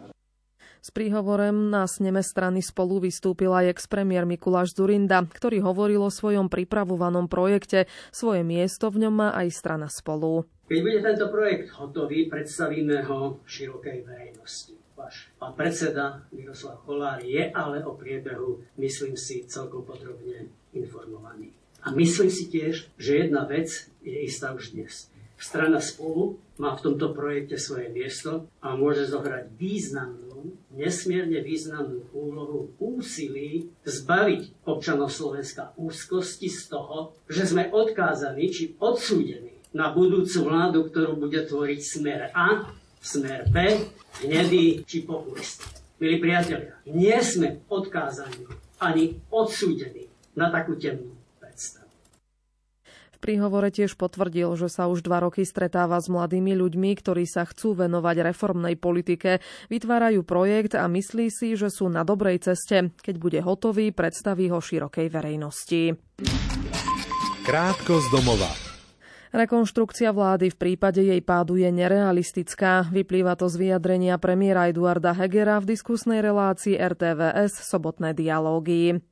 S 0.85 0.93
príhovorem 0.93 1.73
na 1.73 1.89
sneme 1.89 2.21
strany 2.21 2.61
spolu 2.61 3.09
vystúpil 3.09 3.49
aj 3.57 3.73
ex-premiér 3.73 4.29
Mikuláš 4.29 4.77
Zurinda, 4.77 5.25
ktorý 5.25 5.65
hovoril 5.65 6.05
o 6.05 6.13
svojom 6.13 6.53
pripravovanom 6.53 7.25
projekte. 7.25 7.89
Svoje 8.13 8.45
miesto 8.45 8.93
v 8.93 9.09
ňom 9.09 9.15
má 9.17 9.29
aj 9.33 9.49
strana 9.49 9.89
spolu. 9.89 10.45
Keď 10.69 10.79
bude 10.85 11.01
tento 11.01 11.33
projekt 11.33 11.73
hotový, 11.73 12.29
predstavíme 12.29 13.01
ho 13.09 13.41
širokej 13.49 13.97
verejnosti. 14.05 14.84
Váš 15.05 15.29
pán 15.37 15.53
predseda 15.53 16.25
Miroslav 16.33 16.81
Kolár 16.89 17.21
je 17.21 17.53
ale 17.53 17.85
o 17.85 17.93
priebehu, 17.93 18.65
myslím 18.81 19.21
si, 19.21 19.45
celkom 19.45 19.85
podrobne 19.85 20.49
informovaný. 20.73 21.53
A 21.85 21.93
myslím 21.93 22.33
si 22.33 22.49
tiež, 22.49 22.89
že 22.97 23.29
jedna 23.29 23.45
vec 23.45 23.69
je 24.01 24.17
istá 24.25 24.57
už 24.57 24.73
dnes. 24.73 25.13
Strana 25.37 25.85
spolu 25.85 26.41
má 26.57 26.73
v 26.73 26.89
tomto 26.89 27.13
projekte 27.13 27.61
svoje 27.61 27.93
miesto 27.93 28.49
a 28.65 28.81
môže 28.81 29.05
zohrať 29.05 29.53
významnú, 29.61 30.57
nesmierne 30.73 31.45
významnú 31.45 32.09
úlohu 32.17 32.73
úsilí 32.81 33.69
zbaviť 33.85 34.65
občanov 34.65 35.13
Slovenska 35.13 35.77
úzkosti 35.77 36.49
z 36.49 36.73
toho, 36.73 37.13
že 37.29 37.45
sme 37.45 37.69
odkázaní 37.69 38.49
či 38.49 38.73
odsúdení 38.81 39.53
na 39.77 39.93
budúcu 39.93 40.49
vládu, 40.49 40.89
ktorú 40.89 41.21
bude 41.21 41.45
tvoriť 41.45 41.81
smer 41.85 42.33
A, 42.33 42.73
smer 43.05 43.45
B, 43.53 43.85
hnedý 44.25 44.81
či 44.89 45.05
populist. 45.05 45.61
Milí 46.01 46.17
priatelia, 46.17 46.81
nie 46.89 47.15
sme 47.21 47.61
odkázaní 47.69 48.49
ani 48.81 49.21
odsúdení 49.29 50.09
na 50.35 50.49
takú 50.49 50.75
temnú 50.81 51.15
príhovore 53.25 53.73
tiež 53.73 53.97
potvrdil, 53.97 54.53
že 54.61 54.69
sa 54.69 54.85
už 54.93 55.01
dva 55.01 55.25
roky 55.25 55.49
stretáva 55.49 55.97
s 55.97 56.13
mladými 56.13 56.53
ľuďmi, 56.61 56.93
ktorí 57.01 57.25
sa 57.25 57.49
chcú 57.49 57.73
venovať 57.73 58.21
reformnej 58.21 58.77
politike, 58.77 59.41
vytvárajú 59.73 60.21
projekt 60.29 60.77
a 60.77 60.85
myslí 60.85 61.33
si, 61.33 61.57
že 61.57 61.73
sú 61.73 61.89
na 61.89 62.05
dobrej 62.05 62.45
ceste. 62.45 62.93
Keď 63.01 63.17
bude 63.17 63.41
hotový, 63.41 63.97
predstaví 63.97 64.53
ho 64.53 64.61
širokej 64.61 65.09
verejnosti. 65.09 65.97
Krátko 67.49 68.05
z 68.05 68.07
domova. 68.13 68.64
Rekonštrukcia 69.35 70.15
vlády 70.15 70.55
v 70.55 70.57
prípade 70.63 71.03
jej 71.03 71.19
pádu 71.19 71.59
je 71.59 71.67
nerealistická. 71.67 72.87
Vyplýva 72.95 73.35
to 73.35 73.51
z 73.51 73.67
vyjadrenia 73.67 74.15
premiéra 74.15 74.71
Eduarda 74.71 75.11
Hegera 75.11 75.59
v 75.59 75.75
diskusnej 75.75 76.23
relácii 76.23 76.79
RTVS 76.79 77.67
Sobotné 77.67 78.15
dialógy. 78.15 79.03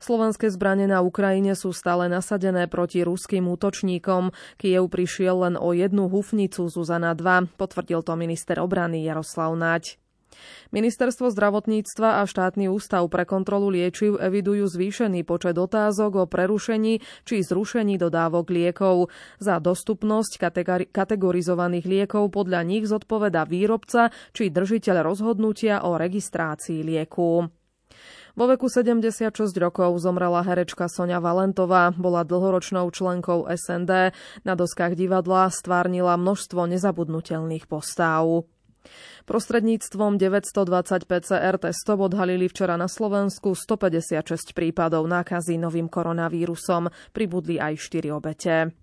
Slovenské 0.00 0.48
zbranie 0.48 0.88
na 0.88 1.04
Ukrajine 1.04 1.52
sú 1.52 1.76
stále 1.76 2.08
nasadené 2.08 2.72
proti 2.72 3.04
ruským 3.04 3.44
útočníkom. 3.52 4.32
Kiev 4.56 4.88
prišiel 4.88 5.44
len 5.44 5.54
o 5.60 5.76
jednu 5.76 6.08
hufnicu 6.08 6.64
Zuzana 6.72 7.12
2, 7.12 7.60
potvrdil 7.60 8.00
to 8.00 8.16
minister 8.16 8.64
obrany 8.64 9.04
Jaroslav 9.04 9.52
Naď. 9.60 10.00
Ministerstvo 10.70 11.30
zdravotníctva 11.34 12.22
a 12.22 12.28
štátny 12.28 12.70
ústav 12.70 13.02
pre 13.10 13.26
kontrolu 13.26 13.70
liečiv 13.74 14.16
evidujú 14.18 14.70
zvýšený 14.70 15.26
počet 15.26 15.58
otázok 15.58 16.12
o 16.22 16.24
prerušení 16.30 17.02
či 17.26 17.42
zrušení 17.42 17.98
dodávok 17.98 18.50
liekov. 18.50 19.10
Za 19.42 19.58
dostupnosť 19.58 20.38
kategorizovaných 20.94 21.86
liekov 21.86 22.30
podľa 22.30 22.62
nich 22.62 22.86
zodpoveda 22.86 23.46
výrobca 23.46 24.14
či 24.30 24.48
držiteľ 24.48 24.96
rozhodnutia 25.02 25.82
o 25.82 25.98
registrácii 25.98 26.86
lieku. 26.86 27.50
Vo 28.38 28.46
veku 28.46 28.70
76 28.70 29.34
rokov 29.58 29.98
zomrela 29.98 30.46
herečka 30.46 30.86
Sonia 30.86 31.18
Valentová, 31.18 31.90
bola 31.90 32.22
dlhoročnou 32.22 32.86
členkou 32.94 33.50
SND, 33.50 34.14
na 34.46 34.54
doskách 34.54 34.94
divadla 34.94 35.50
stvárnila 35.50 36.14
množstvo 36.14 36.70
nezabudnutelných 36.70 37.66
postáv. 37.66 38.46
Prostredníctvom 39.28 40.18
920 40.18 41.06
PCR 41.06 41.54
testov 41.60 42.02
odhalili 42.02 42.48
včera 42.48 42.74
na 42.74 42.88
Slovensku 42.90 43.54
156 43.54 44.56
prípadov 44.56 45.06
nákazy 45.06 45.60
novým 45.60 45.86
koronavírusom. 45.86 46.90
Pribudli 47.14 47.60
aj 47.60 47.78
4 47.78 48.10
obete. 48.10 48.74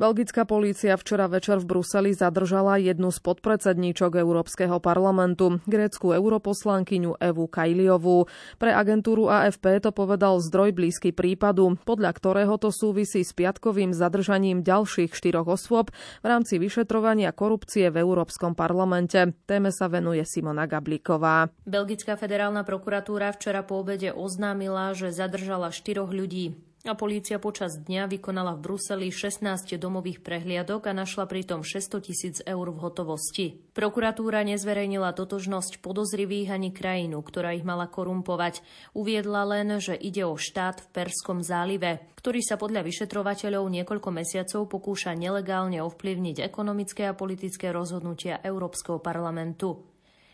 Belgická 0.00 0.48
polícia 0.48 0.96
včera 0.96 1.28
večer 1.28 1.60
v 1.60 1.68
Bruseli 1.68 2.16
zadržala 2.16 2.80
jednu 2.80 3.12
z 3.12 3.18
podpredsedníčok 3.20 4.16
Európskeho 4.16 4.80
parlamentu, 4.80 5.60
grécku 5.68 6.16
europoslankyňu 6.16 7.20
Evu 7.20 7.44
Kajliovú. 7.44 8.24
Pre 8.56 8.70
agentúru 8.72 9.28
AFP 9.28 9.84
to 9.84 9.92
povedal 9.92 10.40
zdroj 10.40 10.72
blízky 10.72 11.12
prípadu, 11.12 11.76
podľa 11.84 12.16
ktorého 12.16 12.56
to 12.56 12.72
súvisí 12.72 13.20
s 13.20 13.36
piatkovým 13.36 13.92
zadržaním 13.92 14.64
ďalších 14.64 15.12
štyroch 15.12 15.52
osôb 15.52 15.92
v 16.24 16.26
rámci 16.26 16.56
vyšetrovania 16.56 17.36
korupcie 17.36 17.92
v 17.92 18.00
Európskom 18.00 18.56
parlamente. 18.56 19.36
Téme 19.44 19.68
sa 19.68 19.92
venuje 19.92 20.24
Simona 20.24 20.64
Gablíková. 20.64 21.52
Belgická 21.68 22.16
federálna 22.16 22.64
prokuratúra 22.64 23.28
včera 23.36 23.60
po 23.60 23.84
obede 23.84 24.08
oznámila, 24.08 24.96
že 24.96 25.12
zadržala 25.12 25.68
štyroch 25.68 26.08
ľudí 26.08 26.71
a 26.82 26.98
polícia 26.98 27.38
počas 27.38 27.78
dňa 27.78 28.10
vykonala 28.10 28.58
v 28.58 28.66
Bruseli 28.66 29.14
16 29.14 29.78
domových 29.78 30.18
prehliadok 30.18 30.90
a 30.90 30.92
našla 30.92 31.30
pritom 31.30 31.62
600 31.62 32.02
tisíc 32.02 32.36
eur 32.42 32.66
v 32.74 32.82
hotovosti. 32.82 33.62
Prokuratúra 33.70 34.42
nezverejnila 34.42 35.14
totožnosť 35.14 35.78
podozrivých 35.78 36.50
ani 36.50 36.74
krajinu, 36.74 37.22
ktorá 37.22 37.54
ich 37.54 37.62
mala 37.62 37.86
korumpovať. 37.86 38.66
Uviedla 38.98 39.46
len, 39.46 39.78
že 39.78 39.94
ide 39.94 40.26
o 40.26 40.34
štát 40.34 40.82
v 40.82 40.90
Perskom 40.90 41.46
zálive, 41.46 42.02
ktorý 42.18 42.42
sa 42.42 42.58
podľa 42.58 42.82
vyšetrovateľov 42.82 43.62
niekoľko 43.70 44.10
mesiacov 44.10 44.66
pokúša 44.66 45.14
nelegálne 45.14 45.78
ovplyvniť 45.86 46.42
ekonomické 46.42 47.06
a 47.06 47.14
politické 47.14 47.70
rozhodnutia 47.70 48.42
Európskeho 48.42 48.98
parlamentu. 48.98 49.91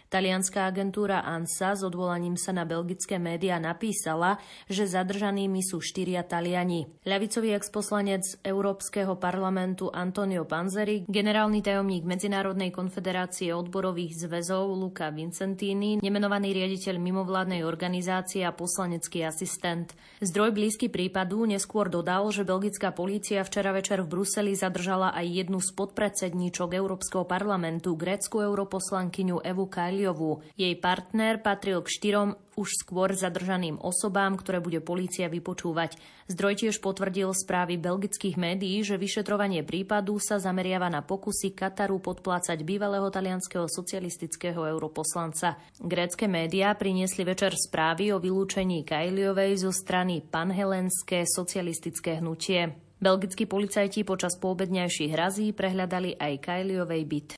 Talianská 0.08 0.72
agentúra 0.72 1.20
ANSA 1.20 1.76
s 1.76 1.84
odvolaním 1.84 2.40
sa 2.40 2.56
na 2.56 2.64
belgické 2.64 3.20
médiá 3.20 3.60
napísala, 3.60 4.40
že 4.64 4.88
zadržanými 4.88 5.60
sú 5.60 5.84
štyria 5.84 6.24
Taliani. 6.24 6.88
Ľavicový 7.04 7.52
exposlanec 7.52 8.40
Európskeho 8.40 9.20
parlamentu 9.20 9.92
Antonio 9.92 10.48
Panzeri, 10.48 11.04
generálny 11.04 11.60
tajomník 11.60 12.08
Medzinárodnej 12.08 12.72
konfederácie 12.72 13.52
odborových 13.52 14.24
zväzov 14.24 14.72
Luca 14.80 15.12
Vincentini, 15.12 16.00
nemenovaný 16.00 16.56
riaditeľ 16.56 16.96
mimovládnej 16.96 17.60
organizácie 17.68 18.48
a 18.48 18.56
poslanecký 18.56 19.28
asistent. 19.28 19.92
Zdroj 20.24 20.56
blízky 20.56 20.88
prípadu 20.88 21.44
neskôr 21.44 21.92
dodal, 21.92 22.32
že 22.32 22.48
belgická 22.48 22.96
polícia 22.96 23.44
včera 23.44 23.76
večer 23.76 24.00
v 24.00 24.16
Bruseli 24.16 24.56
zadržala 24.56 25.12
aj 25.12 25.44
jednu 25.44 25.60
z 25.60 25.68
podpredsedníčok 25.76 26.80
Európskeho 26.80 27.28
parlamentu, 27.28 27.92
grécku 27.92 28.40
europoslankyňu 28.40 29.44
Evu 29.44 29.68
Kajli 29.68 29.97
Valiovú. 29.98 30.46
Jej 30.54 30.78
partner 30.78 31.42
patril 31.42 31.82
k 31.82 31.90
štyrom 31.90 32.38
už 32.54 32.86
skôr 32.86 33.18
zadržaným 33.18 33.82
osobám, 33.82 34.38
ktoré 34.38 34.62
bude 34.62 34.78
polícia 34.78 35.26
vypočúvať. 35.26 35.98
Zdroj 36.30 36.54
tiež 36.62 36.78
potvrdil 36.78 37.34
správy 37.34 37.82
belgických 37.82 38.38
médií, 38.38 38.86
že 38.86 38.94
vyšetrovanie 38.94 39.66
prípadu 39.66 40.22
sa 40.22 40.38
zameriava 40.38 40.86
na 40.86 41.02
pokusy 41.02 41.50
Kataru 41.50 41.98
podplácať 41.98 42.62
bývalého 42.62 43.10
talianského 43.10 43.66
socialistického 43.66 44.62
europoslanca. 44.70 45.58
Grécké 45.82 46.30
médiá 46.30 46.78
priniesli 46.78 47.26
večer 47.26 47.58
správy 47.58 48.14
o 48.14 48.22
vylúčení 48.22 48.86
Kajliovej 48.86 49.66
zo 49.66 49.74
strany 49.74 50.22
panhelenské 50.22 51.26
socialistické 51.26 52.22
hnutie. 52.22 52.70
Belgickí 53.02 53.50
policajti 53.50 54.06
počas 54.06 54.38
poobedňajších 54.38 55.10
razí 55.10 55.50
prehľadali 55.50 56.22
aj 56.22 56.32
Kajliovej 56.38 57.02
byt. 57.02 57.37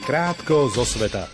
Krátko 0.00 0.72
zo 0.72 0.88
sveta. 0.88 1.28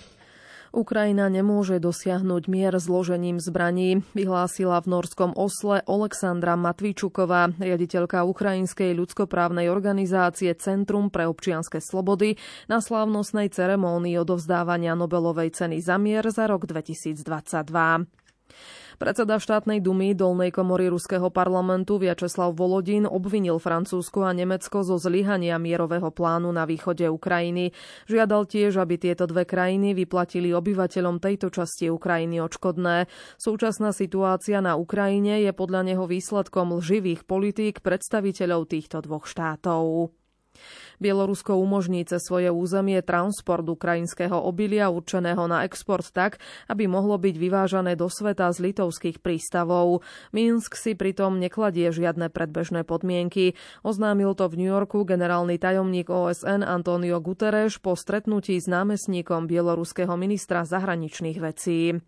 Ukrajina 0.74 1.30
nemôže 1.30 1.78
dosiahnuť 1.78 2.50
mier 2.50 2.74
zložením 2.76 3.38
zbraní, 3.38 4.02
vyhlásila 4.12 4.82
v 4.82 4.92
norskom 4.92 5.32
Osle 5.38 5.86
Oleksandra 5.86 6.58
Matvičuková, 6.58 7.54
riaditeľka 7.56 8.26
ukrajinskej 8.26 8.92
ľudskoprávnej 8.98 9.70
organizácie 9.70 10.52
Centrum 10.58 11.08
pre 11.08 11.30
občianske 11.30 11.78
slobody 11.78 12.36
na 12.66 12.82
slávnostnej 12.82 13.54
ceremónii 13.54 14.18
odovzdávania 14.20 14.98
Nobelovej 14.98 15.54
ceny 15.54 15.80
za 15.80 15.96
mier 15.96 16.26
za 16.28 16.50
rok 16.50 16.66
2022. 16.66 18.25
Predseda 18.96 19.36
štátnej 19.36 19.84
dumy 19.84 20.16
dolnej 20.16 20.48
komory 20.48 20.88
ruského 20.88 21.28
parlamentu 21.28 22.00
Viačeslav 22.00 22.56
Volodin 22.56 23.04
obvinil 23.04 23.60
Francúzsko 23.60 24.24
a 24.24 24.32
Nemecko 24.32 24.80
zo 24.80 24.96
zlyhania 24.96 25.60
mierového 25.60 26.08
plánu 26.08 26.48
na 26.48 26.64
východe 26.64 27.04
Ukrajiny. 27.04 27.76
Žiadal 28.08 28.48
tiež, 28.48 28.80
aby 28.80 28.96
tieto 28.96 29.28
dve 29.28 29.44
krajiny 29.44 29.92
vyplatili 29.92 30.48
obyvateľom 30.56 31.20
tejto 31.20 31.52
časti 31.52 31.92
Ukrajiny 31.92 32.40
odškodné. 32.40 33.04
Súčasná 33.36 33.92
situácia 33.92 34.64
na 34.64 34.80
Ukrajine 34.80 35.44
je 35.44 35.52
podľa 35.52 35.92
neho 35.92 36.08
výsledkom 36.08 36.72
lživých 36.80 37.28
politík 37.28 37.84
predstaviteľov 37.84 38.64
týchto 38.64 39.04
dvoch 39.04 39.28
štátov. 39.28 40.08
Bielorusko 40.96 41.60
umožní 41.60 42.08
cez 42.08 42.24
svoje 42.24 42.48
územie 42.48 43.00
transport 43.04 43.64
ukrajinského 43.68 44.40
obilia 44.40 44.88
určeného 44.88 45.44
na 45.44 45.68
export 45.68 46.08
tak, 46.08 46.40
aby 46.72 46.88
mohlo 46.88 47.20
byť 47.20 47.34
vyvážané 47.36 47.92
do 47.94 48.08
sveta 48.08 48.48
z 48.52 48.72
litovských 48.72 49.20
prístavov. 49.20 50.00
Minsk 50.32 50.74
si 50.78 50.96
pritom 50.96 51.36
nekladie 51.36 51.92
žiadne 51.92 52.32
predbežné 52.32 52.88
podmienky. 52.88 53.54
Oznámil 53.84 54.32
to 54.32 54.48
v 54.48 54.64
New 54.64 54.70
Yorku 54.72 55.04
generálny 55.04 55.60
tajomník 55.60 56.08
OSN 56.08 56.64
Antonio 56.64 57.20
Guterres 57.20 57.76
po 57.76 57.92
stretnutí 57.92 58.56
s 58.56 58.66
námestníkom 58.66 59.44
bieloruského 59.44 60.16
ministra 60.16 60.64
zahraničných 60.64 61.38
vecí. 61.38 62.00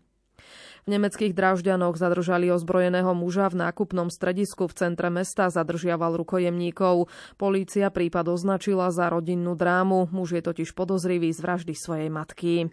V 0.85 0.87
nemeckých 0.91 1.33
Drážďanoch 1.35 1.99
zadržali 1.99 2.51
ozbrojeného 2.53 3.11
muža 3.17 3.49
v 3.51 3.65
nákupnom 3.67 4.07
stredisku 4.13 4.69
v 4.69 4.77
centre 4.77 5.09
mesta, 5.11 5.51
zadržiaval 5.51 6.15
rukojemníkov. 6.19 7.11
Polícia 7.35 7.89
prípad 7.91 8.31
označila 8.31 8.93
za 8.93 9.09
rodinnú 9.09 9.55
drámu. 9.57 10.11
Muž 10.13 10.39
je 10.39 10.43
totiž 10.45 10.71
podozrivý 10.77 11.33
z 11.35 11.39
vraždy 11.41 11.73
svojej 11.75 12.09
matky. 12.13 12.71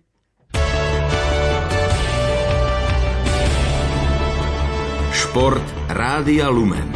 Šport 5.17 5.65
Rádia 5.93 6.49
Lumen. 6.49 6.93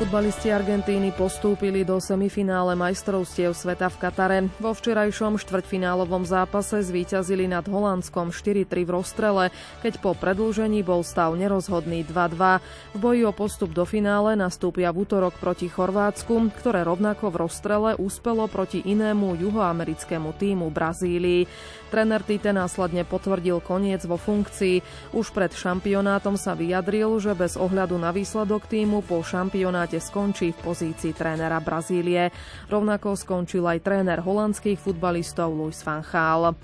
Futbalisti 0.00 0.48
Argentíny 0.48 1.12
postúpili 1.12 1.84
do 1.84 2.00
semifinále 2.00 2.72
majstrovstiev 2.72 3.52
sveta 3.52 3.92
v 3.92 4.00
Katare. 4.00 4.38
Vo 4.56 4.72
včerajšom 4.72 5.36
štvrťfinálovom 5.36 6.24
zápase 6.24 6.80
zvíťazili 6.80 7.44
nad 7.44 7.68
Holandskom 7.68 8.32
4-3 8.32 8.88
v 8.88 8.90
rozstrele, 8.96 9.44
keď 9.84 10.00
po 10.00 10.16
predlžení 10.16 10.80
bol 10.80 11.04
stav 11.04 11.36
nerozhodný 11.36 12.08
2-2. 12.08 12.96
V 12.96 12.98
boji 12.98 13.28
o 13.28 13.32
postup 13.36 13.76
do 13.76 13.84
finále 13.84 14.40
nastúpia 14.40 14.88
v 14.88 15.04
útorok 15.04 15.36
proti 15.36 15.68
Chorvátsku, 15.68 16.48
ktoré 16.56 16.80
rovnako 16.80 17.28
v 17.28 17.44
rozstrele 17.44 17.92
úspelo 18.00 18.48
proti 18.48 18.80
inému 18.80 19.36
juhoamerickému 19.36 20.32
týmu 20.32 20.72
Brazílii. 20.72 21.44
Trener 21.92 22.24
Tite 22.24 22.56
následne 22.56 23.04
potvrdil 23.04 23.60
koniec 23.60 24.00
vo 24.08 24.16
funkcii. 24.16 24.80
Už 25.12 25.28
pred 25.34 25.52
šampionátom 25.52 26.40
sa 26.40 26.56
vyjadril, 26.56 27.20
že 27.20 27.36
bez 27.36 27.60
ohľadu 27.60 28.00
na 28.00 28.14
výsledok 28.14 28.64
týmu 28.64 29.04
po 29.04 29.20
šampionáte 29.20 29.89
rade 29.90 30.06
skončí 30.06 30.54
v 30.54 30.62
pozícii 30.70 31.10
trénera 31.10 31.58
Brazílie. 31.58 32.30
Rovnako 32.70 33.18
skončil 33.18 33.66
aj 33.66 33.82
tréner 33.82 34.22
holandských 34.22 34.78
futbalistov 34.78 35.50
Luis 35.50 35.82
van 35.82 36.06
Gaal. 36.06 36.54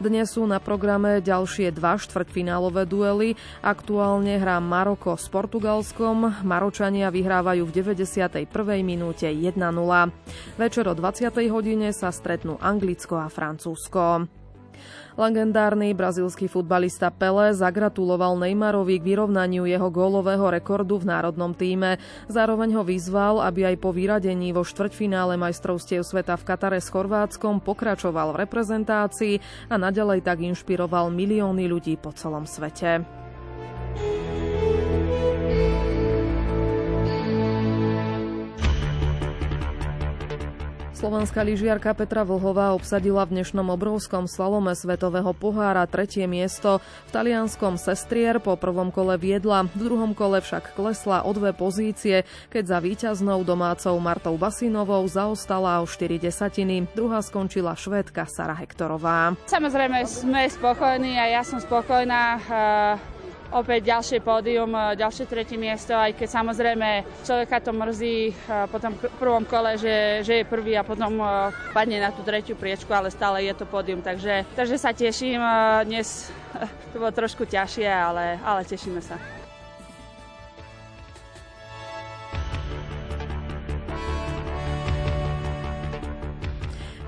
Dnes 0.00 0.32
sú 0.32 0.48
na 0.48 0.56
programe 0.64 1.20
ďalšie 1.20 1.76
dva 1.76 2.00
štvrťfinálové 2.00 2.88
duely. 2.88 3.36
Aktuálne 3.60 4.40
hrá 4.40 4.64
Maroko 4.64 5.12
s 5.12 5.28
Portugalskom. 5.28 6.40
Maročania 6.40 7.12
vyhrávajú 7.12 7.68
v 7.68 7.72
91. 7.84 8.48
minúte 8.80 9.28
1-0. 9.28 9.60
Večer 10.56 10.88
o 10.88 10.96
20. 10.96 11.36
hodine 11.52 11.92
sa 11.92 12.08
stretnú 12.08 12.56
Anglicko 12.64 13.20
a 13.20 13.28
Francúzsko. 13.28 14.43
Legendárny 15.14 15.94
brazílsky 15.94 16.50
futbalista 16.50 17.06
Pele 17.06 17.54
zagratuloval 17.54 18.34
Neymarovi 18.34 18.98
k 18.98 19.14
vyrovnaniu 19.14 19.62
jeho 19.62 19.86
gólového 19.86 20.50
rekordu 20.50 20.98
v 20.98 21.06
národnom 21.06 21.54
týme. 21.54 22.02
Zároveň 22.26 22.74
ho 22.74 22.82
vyzval, 22.82 23.38
aby 23.46 23.70
aj 23.70 23.76
po 23.78 23.94
vyradení 23.94 24.50
vo 24.50 24.66
štvrťfinále 24.66 25.38
majstrovstiev 25.38 26.02
sveta 26.02 26.34
v 26.34 26.46
Katare 26.46 26.82
s 26.82 26.90
Chorvátskom 26.90 27.62
pokračoval 27.62 28.34
v 28.34 28.40
reprezentácii 28.42 29.34
a 29.70 29.78
nadalej 29.78 30.26
tak 30.26 30.42
inšpiroval 30.42 31.14
milióny 31.14 31.70
ľudí 31.70 31.94
po 31.94 32.10
celom 32.10 32.42
svete. 32.42 33.23
Slovenská 41.04 41.44
lyžiarka 41.44 41.92
Petra 41.92 42.24
Vlhová 42.24 42.72
obsadila 42.72 43.28
v 43.28 43.36
dnešnom 43.36 43.68
obrovskom 43.68 44.24
slalome 44.24 44.72
Svetového 44.72 45.36
pohára 45.36 45.84
tretie 45.84 46.24
miesto. 46.24 46.80
V 46.80 47.10
talianskom 47.12 47.76
Sestrier 47.76 48.40
po 48.40 48.56
prvom 48.56 48.88
kole 48.88 49.20
viedla, 49.20 49.68
v 49.68 49.84
druhom 49.84 50.16
kole 50.16 50.40
však 50.40 50.72
klesla 50.72 51.20
o 51.28 51.30
dve 51.36 51.52
pozície, 51.52 52.24
keď 52.48 52.64
za 52.64 52.78
víťaznou 52.80 53.44
domácou 53.44 53.92
Martou 54.00 54.40
Basinovou 54.40 55.04
zaostala 55.04 55.76
o 55.76 55.84
4 55.84 56.16
desatiny. 56.16 56.88
Druhá 56.96 57.20
skončila 57.20 57.76
švédka 57.76 58.24
Sara 58.24 58.56
Hektorová. 58.56 59.36
Samozrejme 59.44 60.08
sme 60.08 60.48
spokojní 60.48 61.20
a 61.20 61.36
ja 61.36 61.44
som 61.44 61.60
spokojná 61.60 62.40
opäť 63.54 63.86
ďalšie 63.86 64.18
pódium, 64.20 64.74
e, 64.74 64.98
ďalšie 64.98 65.24
tretie 65.30 65.54
miesto, 65.54 65.94
aj 65.94 66.18
keď 66.18 66.28
samozrejme 66.28 66.88
človeka 67.22 67.56
to 67.62 67.70
mrzí 67.70 68.18
e, 68.30 68.32
po 68.66 68.78
tom 68.82 68.98
prvom 68.98 69.46
kole, 69.46 69.78
že, 69.78 70.26
že 70.26 70.42
je 70.42 70.50
prvý 70.50 70.74
a 70.74 70.82
potom 70.82 71.22
e, 71.22 71.26
padne 71.70 72.02
na 72.02 72.10
tú 72.10 72.26
tretiu 72.26 72.58
priečku, 72.58 72.90
ale 72.90 73.14
stále 73.14 73.46
je 73.46 73.54
to 73.54 73.64
pódium, 73.64 74.02
takže, 74.02 74.42
takže 74.58 74.76
sa 74.76 74.90
teším. 74.90 75.38
Dnes 75.86 76.28
to 76.90 76.98
bolo 76.98 77.14
trošku 77.14 77.46
ťažšie, 77.46 77.86
ale, 77.86 78.42
ale 78.42 78.66
tešíme 78.66 78.98
sa. 78.98 79.33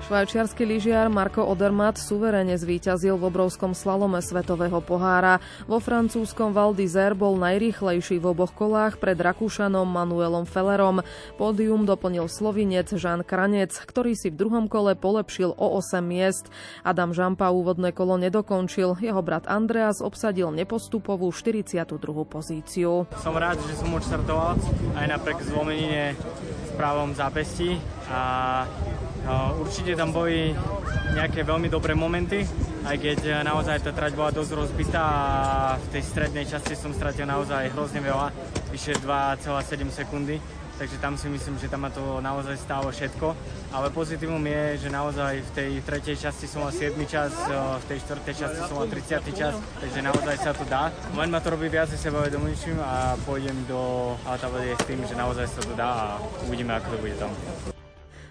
Švajčiarsky 0.07 0.63
lyžiar 0.63 1.11
Marko 1.11 1.43
Odermatt 1.43 1.99
suverene 1.99 2.55
zvíťazil 2.55 3.19
v 3.19 3.27
obrovskom 3.27 3.75
slalome 3.75 4.23
Svetového 4.23 4.79
pohára. 4.79 5.43
Vo 5.67 5.83
francúzskom 5.83 6.55
Val 6.55 6.71
d'Isère 6.71 7.11
bol 7.11 7.35
najrýchlejší 7.35 8.15
v 8.15 8.31
oboch 8.31 8.55
kolách 8.55 9.03
pred 9.03 9.19
Rakúšanom 9.19 9.83
Manuelom 9.83 10.47
Fellerom. 10.47 11.03
Pódium 11.35 11.83
doplnil 11.83 12.31
slovinec 12.31 12.87
Žan 12.87 13.27
Kranec, 13.27 13.75
ktorý 13.75 14.15
si 14.15 14.31
v 14.31 14.47
druhom 14.47 14.71
kole 14.71 14.95
polepšil 14.95 15.51
o 15.59 15.67
8 15.75 15.99
miest. 15.99 16.47
Adam 16.87 17.11
Žampa 17.11 17.51
úvodné 17.51 17.91
kolo 17.91 18.15
nedokončil. 18.15 18.95
Jeho 19.03 19.19
brat 19.19 19.43
Andreas 19.51 19.99
obsadil 19.99 20.55
nepostupovú 20.55 21.35
42. 21.35 21.83
pozíciu. 22.23 23.11
Som 23.19 23.35
rád, 23.35 23.59
že 23.67 23.75
som 23.75 23.91
odštartoval 23.91 24.55
aj 25.03 25.05
napriek 25.19 25.43
zlomenine 25.43 26.15
v 26.15 26.71
pravom 26.79 27.11
zápesti 27.11 27.75
a 28.07 28.63
Určite 29.57 29.99
tam 29.99 30.15
boli 30.15 30.55
nejaké 31.17 31.41
veľmi 31.43 31.67
dobré 31.67 31.97
momenty, 31.97 32.45
aj 32.85 32.95
keď 33.01 33.19
eh, 33.25 33.33
naozaj 33.41 33.83
tá 33.83 33.91
trať 33.91 34.13
bola 34.13 34.29
dosť 34.29 34.51
rozbitá 34.53 35.01
a 35.01 35.21
v 35.75 35.87
tej 35.97 36.03
strednej 36.05 36.45
časti 36.45 36.77
som 36.77 36.93
stratil 36.93 37.25
naozaj 37.25 37.73
hrozne 37.73 38.05
veľa, 38.05 38.31
vyše 38.69 38.95
2,7 39.01 39.89
sekundy. 39.91 40.37
Takže 40.77 41.01
tam 41.01 41.17
si 41.17 41.25
myslím, 41.25 41.57
že 41.57 41.73
tam 41.73 41.81
ma 41.83 41.89
to 41.89 42.21
naozaj 42.21 42.53
stálo 42.53 42.93
všetko. 42.93 43.33
Ale 43.73 43.89
pozitívum 43.89 44.45
je, 44.45 44.85
že 44.85 44.93
naozaj 44.93 45.41
v 45.41 45.51
tej 45.57 45.71
tretej 45.81 46.15
časti 46.21 46.45
som 46.45 46.61
mal 46.61 46.69
7 46.69 46.93
čas, 47.09 47.33
eh, 47.33 47.53
v 47.53 47.85
tej 47.89 47.97
štvrtej 48.05 48.35
časti 48.37 48.61
som 48.61 48.75
mal 48.77 48.87
30 48.87 49.33
čas, 49.33 49.57
takže 49.81 49.99
naozaj 50.05 50.35
sa 50.37 50.51
to 50.53 50.63
dá. 50.69 50.93
Len 51.17 51.33
ma 51.33 51.41
to 51.41 51.49
robí 51.51 51.65
viac 51.65 51.89
sebavedomejším 51.89 52.77
a 52.77 53.17
pôjdem 53.25 53.57
do 53.65 54.13
Altavadie 54.23 54.77
s 54.77 54.83
tým, 54.85 55.01
že 55.03 55.17
naozaj 55.17 55.49
sa 55.49 55.61
to 55.65 55.73
dá 55.73 55.89
a 55.89 56.05
uvidíme, 56.45 56.77
ako 56.77 56.93
to 56.93 56.97
bude 57.01 57.17
tam. 57.17 57.76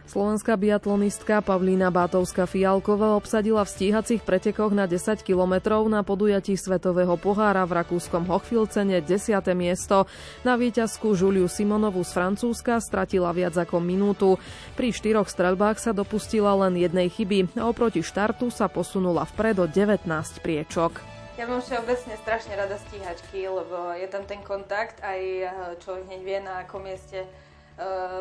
Slovenská 0.07 0.55
biatlonistka 0.55 1.43
Pavlína 1.43 1.91
Bátovská-Fialková 1.91 3.19
obsadila 3.19 3.67
v 3.67 3.75
stíhacích 3.75 4.23
pretekoch 4.23 4.71
na 4.71 4.87
10 4.87 5.19
kilometrov 5.27 5.83
na 5.91 6.07
podujatí 6.07 6.55
Svetového 6.55 7.19
pohára 7.19 7.67
v 7.67 7.83
rakúskom 7.83 8.23
Hochfilcene 8.31 9.03
10. 9.03 9.35
miesto. 9.59 10.07
Na 10.47 10.55
víťazku 10.55 11.11
Žuliu 11.11 11.51
Simonovu 11.51 12.07
z 12.07 12.15
Francúzska 12.15 12.79
stratila 12.79 13.35
viac 13.35 13.59
ako 13.59 13.83
minútu. 13.83 14.39
Pri 14.79 14.95
štyroch 14.95 15.27
streľbách 15.27 15.83
sa 15.83 15.91
dopustila 15.91 16.55
len 16.55 16.79
jednej 16.79 17.11
chyby 17.11 17.59
a 17.59 17.67
oproti 17.67 18.07
štartu 18.07 18.55
sa 18.55 18.71
posunula 18.71 19.27
vpred 19.27 19.59
o 19.59 19.67
19 19.67 20.07
priečok. 20.39 21.03
Ja 21.35 21.51
mám 21.51 21.59
všeobecne 21.59 22.15
strašne 22.23 22.55
rada 22.55 22.79
stíhačky, 22.79 23.43
lebo 23.51 23.91
je 23.99 24.07
tam 24.07 24.23
ten 24.23 24.39
kontakt, 24.47 25.03
aj 25.03 25.21
eh, 25.21 25.51
človek 25.83 26.07
hneď 26.07 26.21
vie 26.23 26.39
na 26.47 26.63
akom 26.63 26.87
mieste 26.87 27.27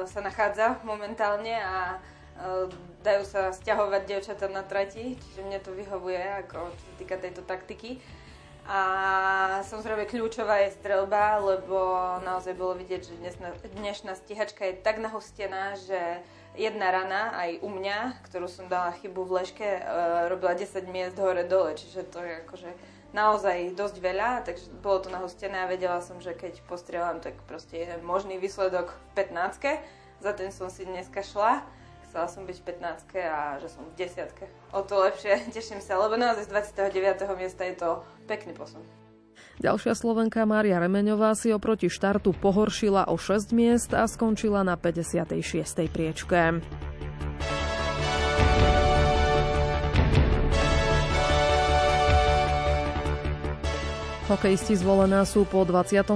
sa 0.06 0.20
nachádza 0.20 0.84
momentálne 0.84 1.56
a 1.56 1.96
eh, 1.96 2.68
dajú 3.04 3.24
sa 3.24 3.56
stiahovať 3.56 4.02
dievčatá 4.04 4.52
na 4.52 4.68
trati, 4.68 5.16
čiže 5.16 5.42
mne 5.48 5.60
to 5.64 5.72
vyhovuje, 5.72 6.20
ako 6.44 6.76
čo 6.76 6.84
sa 6.84 6.94
týka 7.00 7.16
tejto 7.16 7.42
taktiky. 7.48 8.04
A 8.66 8.82
samozrejme 9.62 10.10
kľúčová 10.10 10.66
je 10.66 10.74
strelba, 10.74 11.38
lebo 11.38 11.78
naozaj 12.26 12.58
bolo 12.58 12.74
vidieť, 12.74 13.02
že 13.06 13.22
dnesná, 13.22 13.54
dnešná 13.78 14.18
stíhačka 14.18 14.66
je 14.66 14.82
tak 14.82 14.98
nahustená, 14.98 15.78
že 15.78 16.26
jedna 16.58 16.90
rana 16.90 17.30
aj 17.38 17.62
u 17.62 17.70
mňa, 17.70 18.26
ktorú 18.26 18.50
som 18.50 18.66
dala 18.66 18.90
chybu 18.98 19.22
v 19.22 19.36
leške, 19.38 19.70
e, 19.70 19.82
robila 20.34 20.58
10 20.58 20.82
miest 20.90 21.14
hore-dole, 21.14 21.78
čiže 21.78 22.10
to 22.10 22.26
je 22.26 22.42
akože 22.42 22.70
naozaj 23.16 23.74
dosť 23.80 23.96
veľa, 24.04 24.44
takže 24.44 24.68
bolo 24.84 25.00
to 25.00 25.10
nahustené 25.10 25.64
a 25.64 25.72
vedela 25.72 26.04
som, 26.04 26.20
že 26.20 26.36
keď 26.36 26.60
postrieľam, 26.68 27.24
tak 27.24 27.40
proste 27.48 27.88
je 27.88 27.96
možný 28.04 28.36
výsledok 28.36 28.92
v 29.16 29.32
15 29.32 30.20
Za 30.20 30.32
ten 30.36 30.52
som 30.52 30.68
si 30.68 30.84
dneska 30.84 31.24
šla. 31.24 31.64
Chcela 32.06 32.28
som 32.28 32.44
byť 32.44 32.58
v 32.60 32.66
15 32.76 33.16
a 33.24 33.58
že 33.64 33.72
som 33.72 33.88
v 33.88 33.94
10 33.96 34.76
O 34.76 34.84
to 34.84 35.00
lepšie, 35.00 35.48
teším 35.56 35.80
sa, 35.80 35.96
lebo 35.96 36.20
naozaj 36.20 36.52
z 36.52 36.52
29. 36.92 37.24
miesta 37.40 37.64
je 37.64 37.76
to 37.80 38.04
pekný 38.28 38.52
posun. 38.52 38.84
Ďalšia 39.56 39.96
Slovenka 39.96 40.44
Mária 40.44 40.84
Remeňová 40.84 41.32
si 41.32 41.48
oproti 41.56 41.88
štartu 41.88 42.36
pohoršila 42.36 43.08
o 43.08 43.16
6 43.16 43.56
miest 43.56 43.96
a 43.96 44.04
skončila 44.04 44.68
na 44.68 44.76
56. 44.76 45.88
priečke. 45.88 46.60
Hokejisti 54.26 54.74
zvolená 54.74 55.22
sú 55.22 55.46
po 55.46 55.62
24. 55.62 56.10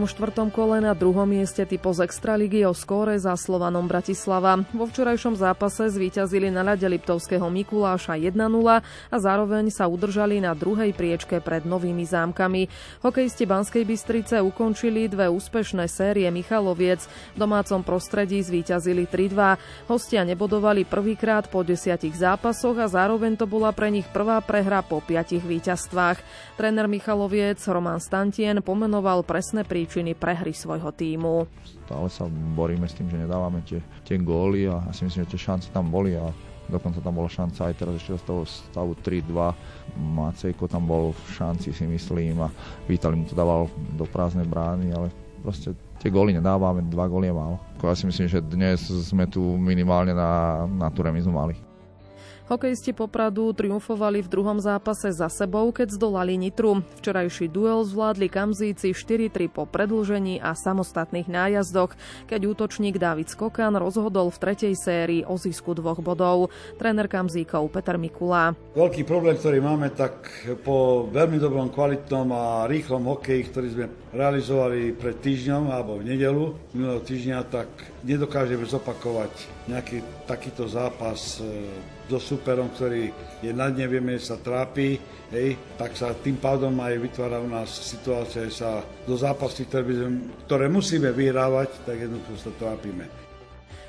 kole 0.50 0.82
na 0.82 0.98
druhom 0.98 1.30
mieste 1.30 1.62
typo 1.62 1.94
z 1.94 2.10
Extraligy 2.10 2.66
o 2.66 2.74
skóre 2.74 3.22
za 3.22 3.38
Slovanom 3.38 3.86
Bratislava. 3.86 4.66
Vo 4.74 4.90
včerajšom 4.90 5.38
zápase 5.38 5.94
zvíťazili 5.94 6.50
na 6.50 6.66
ľade 6.66 6.90
Liptovského 6.90 7.46
Mikuláša 7.54 8.18
1-0 8.18 8.34
a 8.82 9.16
zároveň 9.22 9.70
sa 9.70 9.86
udržali 9.86 10.42
na 10.42 10.58
druhej 10.58 10.90
priečke 10.98 11.38
pred 11.38 11.70
novými 11.70 12.02
zámkami. 12.02 12.66
Hokejisti 13.06 13.46
Banskej 13.46 13.86
Bystrice 13.86 14.42
ukončili 14.42 15.06
dve 15.06 15.30
úspešné 15.30 15.86
série 15.86 16.26
Michaloviec. 16.34 17.06
V 17.06 17.38
domácom 17.38 17.86
prostredí 17.86 18.42
zvíťazili 18.42 19.06
3-2. 19.06 19.86
Hostia 19.86 20.26
nebodovali 20.26 20.82
prvýkrát 20.82 21.46
po 21.46 21.62
desiatich 21.62 22.18
zápasoch 22.18 22.74
a 22.82 22.90
zároveň 22.90 23.38
to 23.38 23.46
bola 23.46 23.70
pre 23.70 23.94
nich 23.94 24.10
prvá 24.10 24.42
prehra 24.42 24.82
po 24.82 24.98
piatich 24.98 25.46
víťazstvách. 25.46 26.18
Tréner 26.58 26.90
Michaloviec 26.90 27.62
Roman 27.70 27.99
Stantien 28.00 28.58
pomenoval 28.64 29.22
presné 29.28 29.68
príčiny 29.68 30.18
prehry 30.18 30.56
svojho 30.56 30.90
týmu. 30.90 31.46
Stále 31.86 32.08
sa 32.10 32.26
boríme 32.32 32.88
s 32.90 32.96
tým, 32.96 33.12
že 33.12 33.22
nedávame 33.22 33.62
tie, 33.68 33.84
tie 34.08 34.18
góly 34.18 34.66
a 34.66 34.82
ja 34.90 34.92
si 34.96 35.06
myslím, 35.06 35.28
že 35.28 35.32
tie 35.36 35.42
šance 35.46 35.68
tam 35.70 35.92
boli 35.92 36.16
a 36.16 36.32
dokonca 36.72 37.02
tam 37.02 37.18
bola 37.20 37.30
šanca 37.30 37.70
aj 37.70 37.74
teraz 37.76 37.94
ešte 38.00 38.22
z 38.22 38.26
toho 38.26 38.42
stavu 38.46 38.92
3-2. 38.98 40.00
Macejko 40.00 40.66
tam 40.70 40.86
bol 40.88 41.12
v 41.12 41.28
šanci 41.34 41.76
si 41.76 41.86
myslím 41.86 42.46
a 42.46 42.50
Vítali 42.88 43.18
mu 43.18 43.26
to 43.28 43.38
dával 43.38 43.68
do 43.98 44.06
prázdnej 44.10 44.48
brány, 44.50 44.94
ale 44.94 45.14
proste 45.42 45.74
tie 46.00 46.10
góly 46.10 46.32
nedávame, 46.36 46.86
dva 46.88 47.06
góly 47.06 47.28
je 47.30 47.36
málo. 47.36 47.58
Ja 47.80 47.96
si 47.96 48.06
myslím, 48.08 48.28
že 48.28 48.40
dnes 48.40 48.86
sme 48.88 49.28
tu 49.28 49.56
minimálne 49.60 50.16
na, 50.16 50.64
na 50.68 50.88
tú 50.92 51.04
remizu 51.04 51.32
mali. 51.32 51.69
Hokejisti 52.50 52.98
Popradu 52.98 53.54
triumfovali 53.54 54.26
v 54.26 54.32
druhom 54.34 54.58
zápase 54.58 55.14
za 55.14 55.30
sebou, 55.30 55.70
keď 55.70 55.94
zdolali 55.94 56.34
Nitru. 56.34 56.82
Včerajší 56.98 57.46
duel 57.46 57.86
zvládli 57.86 58.26
Kamzíci 58.26 58.90
4-3 58.90 59.54
po 59.54 59.70
predlžení 59.70 60.42
a 60.42 60.58
samostatných 60.58 61.30
nájazdoch, 61.30 61.94
keď 62.26 62.50
útočník 62.50 62.98
David 62.98 63.30
Skokan 63.30 63.78
rozhodol 63.78 64.34
v 64.34 64.42
tretej 64.42 64.74
sérii 64.74 65.22
o 65.30 65.38
zisku 65.38 65.78
dvoch 65.78 66.02
bodov. 66.02 66.50
Tréner 66.82 67.06
Kamzíkov 67.06 67.70
Peter 67.70 68.02
Mikula. 68.02 68.58
Veľký 68.74 69.06
problém, 69.06 69.38
ktorý 69.38 69.62
máme, 69.62 69.94
tak 69.94 70.18
po 70.66 71.06
veľmi 71.06 71.38
dobrom, 71.38 71.70
kvalitnom 71.70 72.34
a 72.34 72.66
rýchlom 72.66 73.14
hokeji, 73.14 73.42
ktorý 73.46 73.68
sme 73.70 73.86
realizovali 74.10 74.98
pred 74.98 75.22
týždňom 75.22 75.70
alebo 75.70 76.02
v 76.02 76.18
nedelu 76.18 76.58
minulého 76.74 77.06
týždňa, 77.06 77.46
tak 77.46 77.70
nedokážeme 78.02 78.66
zopakovať 78.66 79.70
nejaký 79.70 80.02
takýto 80.26 80.66
zápas 80.66 81.38
e, 81.38 81.99
so 82.10 82.18
superom, 82.18 82.74
ktorý 82.74 83.14
je 83.46 83.54
na 83.54 83.70
dne, 83.70 83.86
vieme, 83.86 84.18
sa 84.18 84.42
trápi, 84.42 84.98
hej, 85.30 85.56
tak 85.78 85.94
sa 85.94 86.18
tým 86.18 86.42
pádom 86.42 86.74
aj 86.82 86.98
vytvára 86.98 87.38
u 87.38 87.46
nás 87.46 87.70
situácia, 87.70 88.50
že 88.50 88.66
sa 88.66 88.82
do 89.06 89.14
zápasy, 89.14 89.70
ktoré, 89.70 89.86
ktoré 90.50 90.66
musíme 90.66 91.14
vyhrávať, 91.14 91.86
tak 91.86 92.02
jednoducho 92.02 92.50
sa 92.50 92.52
trápime. 92.58 93.06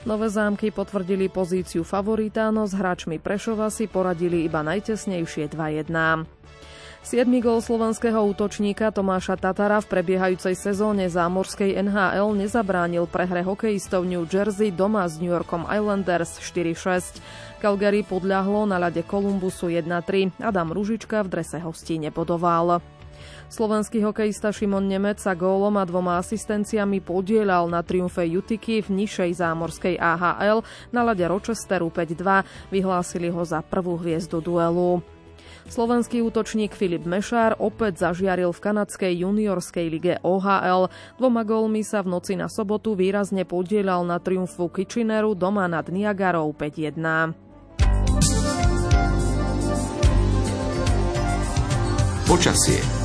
Nové 0.04 0.32
zámky 0.32 0.72
potvrdili 0.72 1.28
pozíciu 1.28 1.84
favorita, 1.84 2.48
no 2.48 2.64
s 2.64 2.72
hráčmi 2.72 3.20
Prešova 3.20 3.68
si 3.68 3.84
poradili 3.84 4.48
iba 4.48 4.64
najtesnejšie 4.64 5.52
2-1. 5.52 6.40
7. 7.00 7.24
gol 7.40 7.64
slovenského 7.64 8.20
útočníka 8.28 8.92
Tomáša 8.92 9.40
Tatara 9.40 9.80
v 9.80 9.88
prebiehajúcej 9.88 10.52
sezóne 10.52 11.08
zámorskej 11.08 11.80
NHL 11.80 12.36
nezabránil 12.36 13.08
prehre 13.08 13.40
hokejistov 13.40 14.04
New 14.04 14.28
Jersey 14.28 14.68
doma 14.68 15.08
s 15.08 15.16
New 15.16 15.32
Yorkom 15.32 15.64
Islanders 15.64 16.36
4-6. 16.44 17.24
Calgary 17.64 18.04
podľahlo 18.04 18.68
na 18.68 18.76
ľade 18.76 19.00
Kolumbusu 19.08 19.72
1-3. 19.72 20.44
Adam 20.44 20.76
Ružička 20.76 21.24
v 21.24 21.40
drese 21.40 21.56
hostí 21.64 21.96
nepodoval. 21.96 22.84
Slovenský 23.48 24.04
hokejista 24.04 24.52
Šimon 24.52 24.84
Nemec 24.84 25.24
sa 25.24 25.32
gólom 25.32 25.80
a 25.80 25.88
dvoma 25.88 26.20
asistenciami 26.20 27.00
podielal 27.00 27.64
na 27.72 27.80
triumfe 27.80 28.28
Jutiky 28.28 28.84
v 28.84 28.88
nižšej 28.92 29.40
zámorskej 29.40 29.96
AHL 29.96 30.60
na 30.92 31.00
lade 31.00 31.24
Rochesteru 31.24 31.88
5-2. 31.88 32.44
Vyhlásili 32.68 33.32
ho 33.32 33.40
za 33.40 33.64
prvú 33.64 33.96
hviezdu 33.96 34.44
duelu. 34.44 35.00
Slovenský 35.70 36.18
útočník 36.26 36.74
Filip 36.74 37.06
Mešár 37.06 37.54
opäť 37.62 38.02
zažiaril 38.02 38.50
v 38.50 38.58
kanadskej 38.58 39.22
juniorskej 39.22 39.86
lige 39.86 40.14
OHL. 40.26 40.90
Dvoma 41.14 41.46
gólmi 41.46 41.86
sa 41.86 42.02
v 42.02 42.10
noci 42.10 42.34
na 42.34 42.50
sobotu 42.50 42.98
výrazne 42.98 43.46
podielal 43.46 44.02
na 44.02 44.18
triumfu 44.18 44.66
Kitcheneru 44.66 45.38
doma 45.38 45.70
nad 45.70 45.86
Niagarou 45.86 46.50
5-1. 46.58 46.98
Počasie 52.26 52.99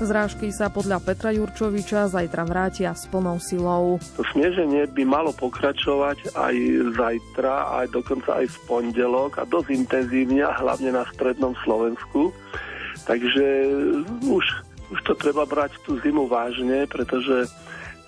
Zrážky 0.00 0.48
sa 0.48 0.72
podľa 0.72 0.96
Petra 1.04 1.28
Jurčoviča 1.28 2.08
zajtra 2.08 2.48
vrátia 2.48 2.96
s 2.96 3.04
plnou 3.12 3.36
silou. 3.36 4.00
To 4.16 4.24
sneženie 4.32 4.88
by 4.88 5.04
malo 5.04 5.28
pokračovať 5.36 6.32
aj 6.40 6.56
zajtra, 6.96 7.84
aj 7.84 7.86
dokonca 7.92 8.40
aj 8.40 8.48
v 8.48 8.58
pondelok 8.64 9.36
a 9.36 9.44
dosť 9.44 9.68
intenzívne, 9.76 10.40
hlavne 10.40 10.96
na 10.96 11.04
strednom 11.12 11.52
Slovensku. 11.68 12.32
Takže 13.04 13.44
už, 14.24 14.44
už 14.88 14.98
to 15.04 15.12
treba 15.20 15.44
brať 15.44 15.76
tú 15.84 16.00
zimu 16.00 16.32
vážne, 16.32 16.88
pretože 16.88 17.52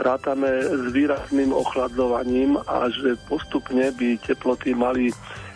rátame 0.00 0.48
s 0.64 0.96
výrazným 0.96 1.52
ochladzovaním 1.52 2.56
a 2.72 2.88
že 2.88 3.20
postupne 3.28 3.92
by 3.92 4.16
teploty 4.24 4.72
mali 4.72 5.12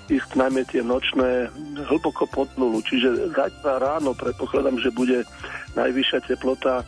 ísť 0.06 0.38
najmä 0.38 0.62
tie 0.68 0.82
nočné 0.82 1.50
hlboko 1.90 2.26
pod 2.30 2.50
nulu. 2.54 2.82
Čiže 2.82 3.32
zajtra 3.34 3.82
ráno 3.82 4.14
predpokladám, 4.14 4.78
že 4.78 4.94
bude 4.94 5.26
najvyššia 5.74 6.24
teplota 6.26 6.86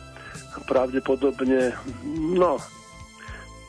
pravdepodobne, 0.67 1.71
no, 2.35 2.59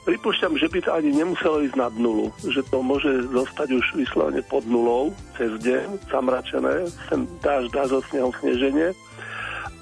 pripúšťam, 0.09 0.57
že 0.59 0.69
by 0.69 0.79
to 0.83 0.91
ani 0.91 1.11
nemuselo 1.13 1.63
ísť 1.63 1.77
nad 1.77 1.95
nulu, 1.95 2.33
že 2.51 2.65
to 2.73 2.83
môže 2.83 3.31
zostať 3.31 3.69
už 3.79 3.85
vyslovene 3.95 4.43
pod 4.49 4.65
nulou 4.67 5.15
cez 5.37 5.55
deň, 5.61 6.11
zamračené, 6.11 6.89
ten 7.13 7.29
dáž, 7.45 7.69
dá 7.71 7.85
zo 7.87 8.01
snehom 8.11 8.33
sneženie 8.41 8.97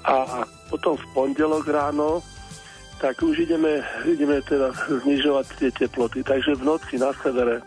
a 0.05 0.45
potom 0.69 0.95
v 0.95 1.05
pondelok 1.15 1.65
ráno 1.71 2.21
tak 2.99 3.23
už 3.23 3.47
ideme, 3.47 3.79
ideme 4.03 4.43
teda 4.43 4.75
znižovať 4.75 5.45
tie 5.55 5.71
teploty. 5.71 6.19
Takže 6.19 6.59
v 6.59 6.67
noci 6.67 6.99
na 6.99 7.15
severe 7.23 7.63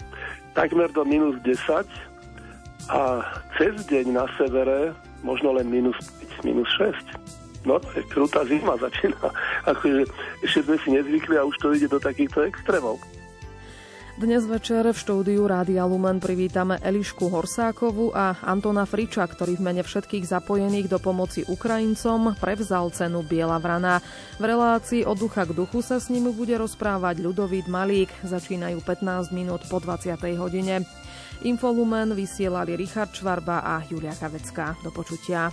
takmer 0.52 0.88
do 0.92 1.04
minus 1.04 1.36
10 1.44 1.86
a 2.90 3.00
cez 3.58 3.74
deň 3.86 4.06
na 4.12 4.26
severe 4.36 4.92
možno 5.22 5.54
len 5.54 5.70
minus 5.70 5.96
5, 6.42 6.46
minus 6.48 6.68
6. 6.78 6.96
No 7.62 7.78
to 7.78 7.88
je 7.94 8.02
krutá 8.10 8.42
zima 8.44 8.74
začína. 8.84 9.30
Akože 9.66 10.06
ešte 10.42 10.60
sme 10.66 10.76
si 10.82 10.88
nezvykli 10.94 11.38
a 11.38 11.46
už 11.46 11.56
to 11.62 11.74
ide 11.74 11.86
do 11.86 12.02
takýchto 12.02 12.42
extrémov. 12.42 12.98
Dnes 14.12 14.44
večer 14.44 14.84
v 14.84 14.92
štúdiu 14.92 15.48
Rádia 15.48 15.88
Lumen 15.88 16.20
privítame 16.20 16.76
Elišku 16.84 17.32
Horsákovu 17.32 18.12
a 18.12 18.36
Antona 18.44 18.84
Friča, 18.84 19.24
ktorý 19.24 19.56
v 19.56 19.64
mene 19.64 19.80
všetkých 19.80 20.28
zapojených 20.28 20.92
do 20.92 21.00
pomoci 21.00 21.48
Ukrajincom 21.48 22.36
prevzal 22.36 22.92
cenu 22.92 23.24
Biela 23.24 23.56
vrana. 23.56 24.04
V 24.36 24.44
relácii 24.44 25.08
od 25.08 25.16
ducha 25.16 25.48
k 25.48 25.56
duchu 25.56 25.80
sa 25.80 25.96
s 25.96 26.12
ním 26.12 26.28
bude 26.28 26.52
rozprávať 26.60 27.24
Ľudovít 27.24 27.72
Malík. 27.72 28.12
Začínajú 28.20 28.84
15 28.84 29.32
minút 29.32 29.64
po 29.72 29.80
20. 29.80 30.12
hodine. 30.36 30.84
Infolumen 31.48 32.12
vysielali 32.12 32.76
Richard 32.76 33.16
Čvarba 33.16 33.64
a 33.64 33.80
Julia 33.88 34.12
Kavecká. 34.12 34.76
Do 34.84 34.92
počutia. 34.92 35.48